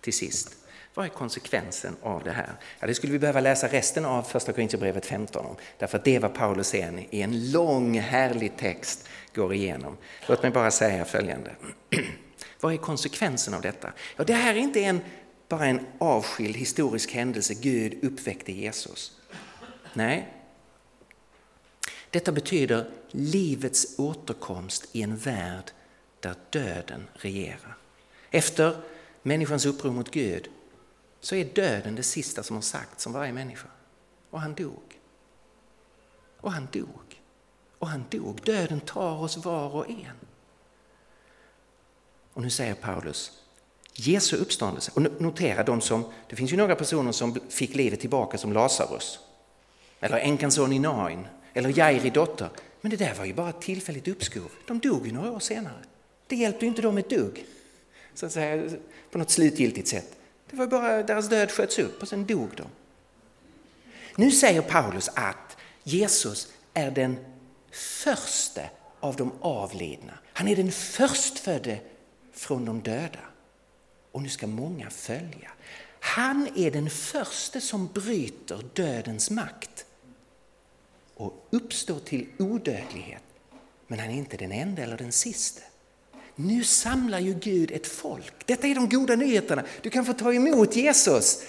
Till 0.00 0.12
sist. 0.12 0.56
Vad 0.94 1.06
är 1.06 1.10
konsekvensen 1.10 1.96
av 2.02 2.24
det 2.24 2.30
här? 2.30 2.52
Ja, 2.80 2.86
det 2.86 2.94
skulle 2.94 3.12
vi 3.12 3.18
behöva 3.18 3.40
läsa 3.40 3.68
resten 3.68 4.04
av 4.04 4.22
första 4.22 4.52
Korinthierbrevet 4.52 5.06
15 5.06 5.46
om. 5.46 5.56
Därför 5.78 5.98
att 5.98 6.04
det 6.04 6.18
var 6.18 6.28
Paulus 6.28 6.68
sen 6.68 6.98
i 7.10 7.22
en 7.22 7.50
lång 7.50 7.98
härlig 7.98 8.56
text 8.56 9.08
går 9.34 9.54
igenom. 9.54 9.96
Låt 10.26 10.42
mig 10.42 10.52
bara 10.52 10.70
säga 10.70 11.04
följande. 11.04 11.50
Vad 12.60 12.72
är 12.72 12.76
konsekvensen 12.76 13.54
av 13.54 13.60
detta? 13.60 13.92
Ja, 14.16 14.24
det 14.24 14.32
här 14.32 14.54
är 14.54 14.58
inte 14.58 14.80
en, 14.80 15.00
bara 15.48 15.66
en 15.66 15.86
avskild 15.98 16.56
historisk 16.56 17.12
händelse, 17.12 17.54
Gud 17.54 18.04
uppväckte 18.04 18.52
Jesus. 18.52 19.12
Nej, 19.94 20.28
detta 22.10 22.32
betyder 22.32 22.90
livets 23.10 23.98
återkomst 23.98 24.88
i 24.92 25.02
en 25.02 25.16
värld 25.16 25.70
där 26.20 26.34
döden 26.50 27.08
regerar. 27.14 27.76
Efter 28.30 28.76
människans 29.28 29.66
uppror 29.66 29.92
mot 29.92 30.10
Gud 30.10 30.48
så 31.20 31.34
är 31.34 31.44
döden 31.44 31.94
det 31.94 32.02
sista 32.02 32.42
som 32.42 32.56
har 32.56 32.62
sagts 32.62 33.06
om 33.06 33.12
varje 33.12 33.32
människa. 33.32 33.68
Och 34.30 34.40
han 34.40 34.54
dog. 34.54 35.00
Och 36.40 36.52
han 36.52 36.68
dog. 36.72 37.20
Och 37.78 37.88
han 37.88 38.04
dog. 38.10 38.40
Döden 38.44 38.80
tar 38.80 39.22
oss 39.22 39.36
var 39.36 39.74
och 39.74 39.90
en. 39.90 40.16
Och 42.32 42.42
nu 42.42 42.50
säger 42.50 42.74
Paulus, 42.74 43.32
Jesu 43.92 44.36
uppståndelse, 44.36 44.90
och 44.94 45.20
notera 45.20 45.62
de 45.62 45.80
som, 45.80 46.04
det 46.28 46.36
finns 46.36 46.52
ju 46.52 46.56
några 46.56 46.76
personer 46.76 47.12
som 47.12 47.40
fick 47.48 47.74
livet 47.74 48.00
tillbaka 48.00 48.38
som 48.38 48.52
Lazarus. 48.52 49.18
Eller 50.00 50.18
änkans 50.18 50.54
son 50.54 50.72
i 50.72 50.78
Nain, 50.78 51.26
eller 51.52 51.78
Jairi 51.78 52.10
dotter. 52.10 52.48
Men 52.80 52.90
det 52.90 52.96
där 52.96 53.14
var 53.14 53.24
ju 53.24 53.34
bara 53.34 53.48
ett 53.48 53.60
tillfälligt 53.60 54.08
uppskov. 54.08 54.50
De 54.66 54.78
dog 54.78 55.06
ju 55.06 55.12
några 55.12 55.32
år 55.32 55.40
senare. 55.40 55.84
Det 56.26 56.36
hjälpte 56.36 56.64
ju 56.64 56.68
inte 56.68 56.82
dem 56.82 56.98
ett 56.98 57.10
dugg, 57.10 57.46
så 58.18 58.26
att 58.26 58.32
säga, 58.32 58.70
på 59.10 59.18
något 59.18 59.30
slutgiltigt 59.30 59.88
sätt. 59.88 60.16
Det 60.50 60.56
var 60.56 60.66
bara 60.66 61.02
deras 61.02 61.28
död 61.28 61.50
sköts 61.50 61.78
upp 61.78 62.02
och 62.02 62.08
sen 62.08 62.26
dog 62.26 62.48
de. 62.56 62.66
Nu 64.16 64.30
säger 64.30 64.62
Paulus 64.62 65.10
att 65.14 65.56
Jesus 65.82 66.52
är 66.74 66.90
den 66.90 67.16
första 67.70 68.62
av 69.00 69.16
de 69.16 69.32
avlidna. 69.40 70.18
Han 70.32 70.48
är 70.48 70.56
den 70.56 70.72
förstfödde 70.72 71.80
från 72.32 72.64
de 72.64 72.80
döda. 72.80 73.20
Och 74.12 74.22
nu 74.22 74.28
ska 74.28 74.46
många 74.46 74.90
följa. 74.90 75.50
Han 76.00 76.48
är 76.56 76.70
den 76.70 76.90
första 76.90 77.60
som 77.60 77.86
bryter 77.86 78.64
dödens 78.74 79.30
makt 79.30 79.86
och 81.14 81.48
uppstår 81.50 81.98
till 81.98 82.26
odödlighet. 82.38 83.22
Men 83.86 83.98
han 83.98 84.10
är 84.10 84.14
inte 84.14 84.36
den 84.36 84.52
enda 84.52 84.82
eller 84.82 84.96
den 84.96 85.12
sista. 85.12 85.67
Nu 86.40 86.64
samlar 86.64 87.18
ju 87.18 87.34
Gud 87.34 87.70
ett 87.70 87.86
folk. 87.86 88.46
Detta 88.46 88.66
är 88.66 88.74
de 88.74 88.88
goda 88.88 89.16
nyheterna. 89.16 89.64
Du 89.82 89.90
kan 89.90 90.04
få 90.04 90.12
ta 90.12 90.32
emot 90.32 90.76
Jesus 90.76 91.42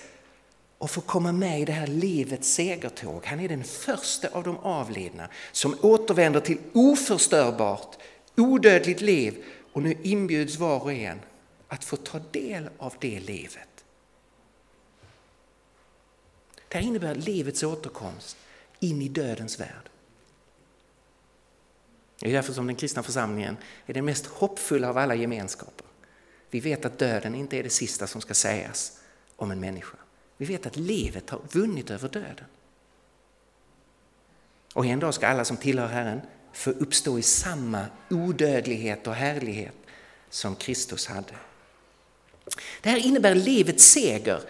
och 0.78 0.92
få 0.92 1.02
komma 1.02 1.32
med 1.32 1.62
i 1.62 1.66
det 1.66 1.72
här 1.72 1.88
livets 1.88 2.54
segertåg. 2.54 3.26
Han 3.26 3.40
är 3.40 3.50
den 3.50 3.64
första 3.64 4.28
av 4.28 4.44
de 4.44 4.58
avlidna 4.58 5.30
som 5.52 5.76
återvänder 5.82 6.40
till 6.40 6.58
oförstörbart, 6.74 7.98
odödligt 8.38 9.02
liv 9.02 9.44
och 9.74 9.82
nu 9.82 9.98
inbjuds 10.04 10.56
var 10.56 10.80
och 10.80 10.94
en 10.94 11.20
att 11.68 11.84
få 11.84 11.96
ta 11.96 12.20
del 12.32 12.70
av 12.78 12.94
det 13.00 13.20
livet. 13.20 13.84
Det 16.68 16.78
här 16.78 16.86
innebär 16.86 17.16
livets 17.16 17.64
återkomst 17.64 18.38
in 18.80 19.02
i 19.02 19.08
dödens 19.08 19.60
värld. 19.60 19.89
Det 22.20 22.30
är 22.30 22.34
därför 22.34 22.54
som 22.54 22.68
den 22.68 22.76
kristna 22.76 23.04
församlingen 23.04 23.58
är 23.86 23.94
den 23.94 24.06
mest 24.06 24.26
hoppfulla 24.26 24.90
av 24.90 24.98
alla 24.98 25.16
gemenskaper. 25.16 25.86
Vi 26.50 26.60
vet 26.60 26.86
att 26.86 27.00
döden 27.00 27.36
inte 27.36 27.58
är 27.58 27.64
det 27.64 27.70
sista 27.70 28.08
som 28.08 28.22
ska 28.22 28.34
sägas 28.34 29.00
om 29.36 29.52
en 29.52 29.60
människa. 29.60 29.98
Vi 30.38 30.46
vet 30.46 30.66
att 30.66 30.76
livet 30.76 31.30
har 31.30 31.42
vunnit 31.52 31.90
över 31.90 32.10
döden. 32.10 32.46
Och 34.74 34.86
en 34.86 35.00
dag 35.00 35.14
ska 35.14 35.28
alla 35.28 35.46
som 35.46 35.58
tillhör 35.58 35.88
Herren 35.88 36.22
få 36.54 36.70
uppstå 36.70 37.20
i 37.20 37.22
samma 37.22 37.86
odödlighet 38.10 39.08
och 39.08 39.14
härlighet 39.16 39.76
som 40.30 40.56
Kristus 40.56 41.08
hade. 41.08 41.34
Det 42.82 42.90
här 42.90 42.98
innebär 42.98 43.36
livets 43.36 43.84
seger 43.84 44.42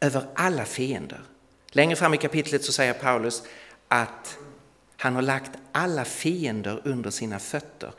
över 0.00 0.26
alla 0.34 0.64
fiender. 0.64 1.22
Längre 1.70 1.96
fram 1.96 2.14
i 2.14 2.16
kapitlet 2.16 2.64
så 2.64 2.72
säger 2.72 2.92
Paulus 2.92 3.42
att 3.88 4.38
han 5.06 5.14
har 5.14 5.22
lagt 5.22 5.50
alla 5.72 6.04
fiender 6.04 6.80
under 6.84 7.10
sina 7.10 7.38
fötter. 7.38 7.92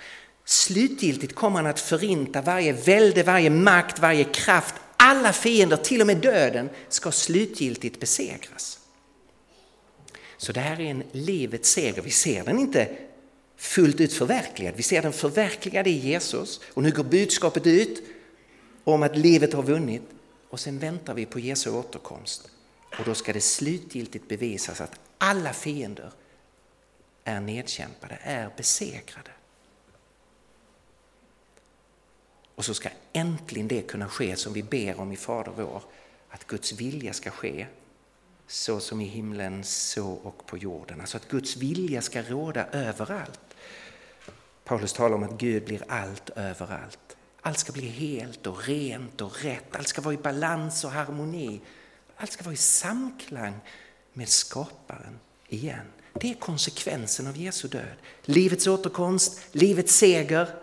Slutgiltigt 0.46 1.36
kommer 1.36 1.56
han 1.56 1.66
att 1.66 1.80
förinta 1.80 2.42
varje 2.42 2.74
välde, 2.74 3.24
varje 3.24 3.50
makt, 3.50 4.00
varje 4.00 4.24
kraft. 4.24 4.76
Alla 4.98 5.34
fiender, 5.34 5.78
till 5.78 6.02
och 6.02 6.08
med 6.08 6.18
döden, 6.18 6.70
ska 6.90 7.12
slutgiltigt 7.12 8.00
besegras. 8.00 8.80
Så 10.38 10.52
det 10.52 10.60
här 10.60 10.80
är 10.80 10.86
en 10.86 11.04
livets 11.12 11.70
seger. 11.70 12.02
Vi 12.02 12.12
ser 12.12 12.44
den 12.44 12.60
inte 12.60 12.90
fullt 13.58 14.00
ut 14.00 14.14
förverkligad. 14.14 14.76
Vi 14.76 14.84
ser 14.84 15.02
den 15.02 15.14
förverkligad 15.14 15.88
i 15.88 15.92
Jesus 15.92 16.62
och 16.74 16.84
nu 16.84 16.92
går 16.92 17.04
budskapet 17.04 17.68
ut 17.68 18.04
om 18.84 19.04
att 19.04 19.18
livet 19.18 19.54
har 19.54 19.64
vunnit 19.64 20.04
och 20.50 20.60
sen 20.60 20.80
väntar 20.80 21.14
vi 21.14 21.26
på 21.26 21.40
Jesu 21.40 21.70
återkomst. 21.70 22.50
Och 23.00 23.06
då 23.06 23.14
ska 23.16 23.34
det 23.34 23.42
slutgiltigt 23.42 24.28
bevisas 24.28 24.82
att 24.82 25.00
alla 25.18 25.54
fiender 25.54 26.12
är 27.28 27.40
nedkämpade, 27.40 28.20
är 28.22 28.50
besegrade. 28.58 29.32
Och 32.56 32.66
så 32.66 32.74
ska 32.74 32.90
äntligen 33.14 33.68
det 33.68 33.82
kunna 33.82 34.08
ske 34.08 34.36
som 34.36 34.54
vi 34.54 34.64
ber 34.64 35.00
om 35.00 35.12
i 35.12 35.18
Fader 35.18 35.52
vår, 35.56 35.84
att 36.30 36.48
Guds 36.48 36.74
vilja 36.74 37.14
ska 37.14 37.30
ske 37.30 37.68
så 38.48 38.80
som 38.80 39.02
i 39.02 39.06
himlen, 39.06 39.64
så 39.64 40.12
och 40.12 40.46
på 40.46 40.58
jorden. 40.58 41.02
Alltså 41.02 41.18
att 41.18 41.28
Guds 41.30 41.58
vilja 41.58 42.02
ska 42.02 42.22
råda 42.22 42.68
överallt. 42.68 43.56
Paulus 44.64 44.94
talar 44.94 45.16
om 45.16 45.24
att 45.24 45.38
Gud 45.38 45.66
blir 45.66 45.84
allt 45.88 46.30
överallt. 46.30 47.18
Allt 47.42 47.60
ska 47.60 47.72
bli 47.72 47.88
helt 47.88 48.48
och 48.48 48.64
rent 48.64 49.22
och 49.22 49.44
rätt. 49.44 49.76
Allt 49.76 49.88
ska 49.88 50.02
vara 50.02 50.14
i 50.14 50.18
balans 50.18 50.84
och 50.84 50.92
harmoni. 50.92 51.62
Allt 52.16 52.32
ska 52.32 52.44
vara 52.44 52.54
i 52.54 52.58
samklang 52.58 53.60
med 54.14 54.30
skaparen 54.30 55.20
igen. 55.48 55.86
Det 56.22 56.30
är 56.30 56.34
konsekvensen 56.34 57.28
av 57.28 57.38
Jesu 57.38 57.68
död. 57.68 57.96
Livets 58.22 58.68
återkomst, 58.68 59.40
livets 59.52 59.96
seger 59.96 60.56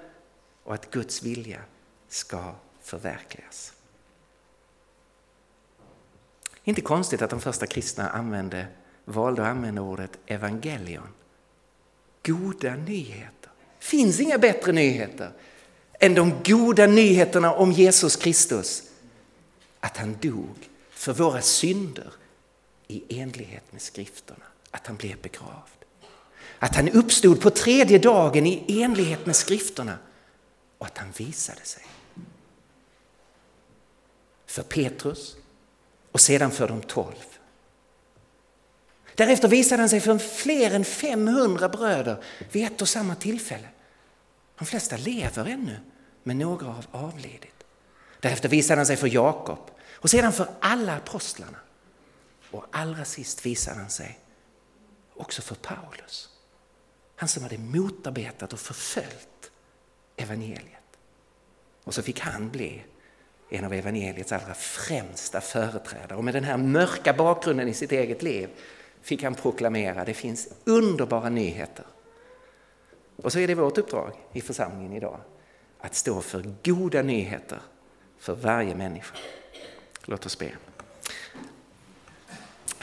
och 0.65 0.75
att 0.75 0.91
Guds 0.91 1.23
vilja 1.23 1.61
ska 2.09 2.55
förverkligas. 2.83 3.73
Inte 6.65 6.81
konstigt 6.81 7.23
att 7.23 7.31
de 7.31 7.41
första 7.41 7.67
kristna 7.67 8.11
använde, 8.11 8.67
valde 9.05 9.43
att 9.43 9.49
använda 9.49 9.83
ordet 9.83 10.19
evangelion. 10.27 11.09
Goda 12.27 12.77
nyheter. 12.77 13.51
finns 13.79 14.21
inga 14.21 14.39
bättre 14.39 14.73
nyheter 14.73 15.33
än 16.01 16.15
de 16.15 16.43
goda 16.45 16.87
nyheterna 16.87 17.55
om 17.55 17.73
Jesus 17.73 18.17
Kristus. 18.17 18.83
Att 19.81 19.97
han 19.97 20.17
dog 20.21 20.69
för 20.91 21.13
våra 21.13 21.43
synder 21.43 22.13
i 22.89 23.21
enlighet 23.21 23.73
med 23.73 23.83
skrifterna 23.83 24.45
att 24.75 24.87
han 24.87 24.97
blev 24.97 25.23
begravd. 25.23 25.85
Att 26.59 26.77
han 26.77 26.89
uppstod 26.89 27.41
på 27.41 27.51
tredje 27.51 27.99
dagen 27.99 28.47
i 28.47 28.83
enlighet 28.83 29.27
med 29.27 29.37
skrifterna 29.37 29.99
och 30.79 30.87
att 30.87 30.99
han 30.99 31.13
visade 31.17 31.61
sig. 31.61 31.83
För 34.47 34.63
Petrus 34.63 35.37
och 36.13 36.21
sedan 36.21 36.51
för 36.51 36.69
de 36.69 36.83
tolv. 36.83 37.25
Därefter 39.15 39.49
visade 39.49 39.83
han 39.83 39.89
sig 39.89 40.01
för 40.01 40.19
fler 40.19 40.71
än 40.71 40.85
500 40.85 41.69
bröder 41.69 42.25
vid 42.53 42.65
ett 42.67 42.83
och 42.83 42.89
samma 42.89 43.15
tillfälle. 43.15 43.69
De 44.59 44.65
flesta 44.65 44.97
lever 44.97 45.45
ännu, 45.45 45.77
men 46.23 46.39
några 46.39 46.67
har 46.67 46.85
avlidit. 46.91 47.65
Därefter 48.21 48.49
visade 48.49 48.79
han 48.79 48.87
sig 48.87 48.97
för 48.97 49.15
Jakob 49.15 49.71
och 49.93 50.11
sedan 50.11 50.33
för 50.33 50.49
alla 50.61 50.97
apostlarna. 50.97 51.59
Och 52.51 52.65
allra 52.71 53.05
sist 53.05 53.47
visade 53.47 53.79
han 53.79 53.91
sig 53.91 54.19
också 55.17 55.43
för 55.43 55.55
Paulus. 55.55 56.29
Han 57.17 57.29
som 57.29 57.43
hade 57.43 57.59
motarbetat 57.59 58.53
och 58.53 58.59
förföljt 58.59 59.51
evangeliet. 60.17 60.99
Och 61.85 61.95
så 61.95 62.03
fick 62.03 62.21
han 62.21 62.51
bli 62.51 62.85
en 63.49 63.65
av 63.65 63.73
evangeliets 63.73 64.33
allra 64.33 64.55
främsta 64.55 65.41
företrädare. 65.41 66.19
Och 66.19 66.25
med 66.25 66.35
den 66.35 66.45
här 66.45 66.57
mörka 66.57 67.13
bakgrunden 67.13 67.69
i 67.69 67.75
sitt 67.75 67.93
eget 67.93 68.23
liv 68.23 68.49
fick 69.03 69.23
han 69.23 69.35
proklamera 69.35 70.05
det 70.05 70.15
finns 70.15 70.49
underbara 70.65 71.29
nyheter. 71.29 71.85
Och 73.17 73.33
så 73.33 73.39
är 73.39 73.47
det 73.47 73.55
vårt 73.55 73.79
uppdrag 73.79 74.13
i 74.33 74.41
församlingen 74.41 74.93
idag 74.93 75.21
att 75.79 75.95
stå 75.95 76.21
för 76.21 76.55
goda 76.65 77.03
nyheter 77.03 77.59
för 78.19 78.35
varje 78.35 78.75
människa. 78.75 79.17
Låt 80.05 80.27
oss 80.27 80.39
be. 80.39 80.51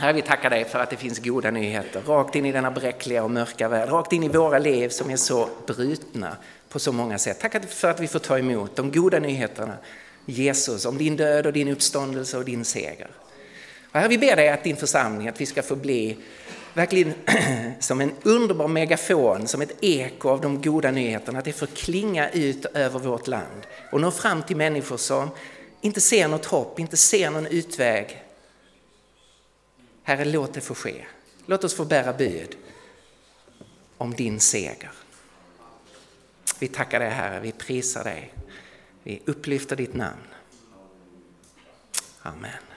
Herre, 0.02 0.14
vi 0.14 0.22
tackar 0.22 0.50
dig 0.50 0.66
för 0.66 0.80
att 0.80 0.90
det 0.90 0.98
finns 0.98 1.20
goda 1.20 1.52
nyheter 1.52 2.02
rakt 2.02 2.36
in 2.36 2.46
i 2.46 2.52
denna 2.52 2.72
bräckliga 2.72 3.24
och 3.24 3.32
mörka 3.32 3.68
värld, 3.70 3.90
rakt 3.90 4.14
in 4.14 4.24
i 4.24 4.28
våra 4.28 4.60
liv 4.60 4.90
som 4.90 5.10
är 5.10 5.16
så 5.16 5.50
brutna 5.68 6.38
på 6.70 6.80
så 6.80 6.92
många 6.92 7.18
sätt. 7.18 7.40
Tack 7.40 7.66
för 7.66 7.90
att 7.90 8.00
vi 8.00 8.08
får 8.08 8.20
ta 8.20 8.40
emot 8.40 8.76
de 8.76 8.92
goda 8.92 9.20
nyheterna, 9.20 9.78
Jesus, 10.26 10.86
om 10.86 10.98
din 10.98 11.16
död 11.16 11.46
och 11.46 11.54
din 11.54 11.68
uppståndelse 11.68 12.38
och 12.38 12.46
din 12.46 12.66
seger. 12.66 13.10
Och 13.92 14.00
herre, 14.00 14.08
vi 14.08 14.18
ber 14.18 14.36
dig 14.36 14.50
att 14.50 14.64
din 14.64 14.78
församling, 14.78 15.28
att 15.28 15.42
vi 15.42 15.46
ska 15.46 15.62
få 15.62 15.76
bli 15.76 16.18
verkligen 16.74 17.14
som 17.80 18.02
en 18.02 18.12
underbar 18.24 18.68
megafon, 18.68 19.48
som 19.48 19.62
ett 19.62 19.78
eko 19.82 20.30
av 20.30 20.42
de 20.42 20.62
goda 20.62 20.92
nyheterna, 20.92 21.40
att 21.40 21.46
det 21.46 21.54
får 21.54 21.68
klinga 21.68 22.30
ut 22.30 22.66
över 22.66 23.00
vårt 23.00 23.28
land 23.28 23.68
och 23.92 24.02
nå 24.02 24.12
fram 24.12 24.44
till 24.44 24.58
människor 24.58 24.98
som 24.98 25.30
inte 25.82 26.02
ser 26.02 26.28
något 26.28 26.46
hopp, 26.46 26.80
inte 26.80 26.98
ser 26.98 27.30
någon 27.30 27.48
utväg, 27.48 28.21
Herre, 30.04 30.26
låt 30.26 30.54
det 30.54 30.62
få 30.62 30.76
ske. 30.76 31.06
Låt 31.46 31.64
oss 31.64 31.76
få 31.76 31.86
bära 31.86 32.14
bud 32.14 32.58
om 33.98 34.14
din 34.14 34.40
seger. 34.40 34.92
Vi 36.60 36.68
tackar 36.68 37.00
dig 37.00 37.10
Herre, 37.10 37.40
vi 37.40 37.52
prisar 37.52 38.04
dig. 38.04 38.34
Vi 39.04 39.22
upplyfter 39.26 39.76
ditt 39.76 39.94
namn. 39.94 40.28
Amen. 42.22 42.71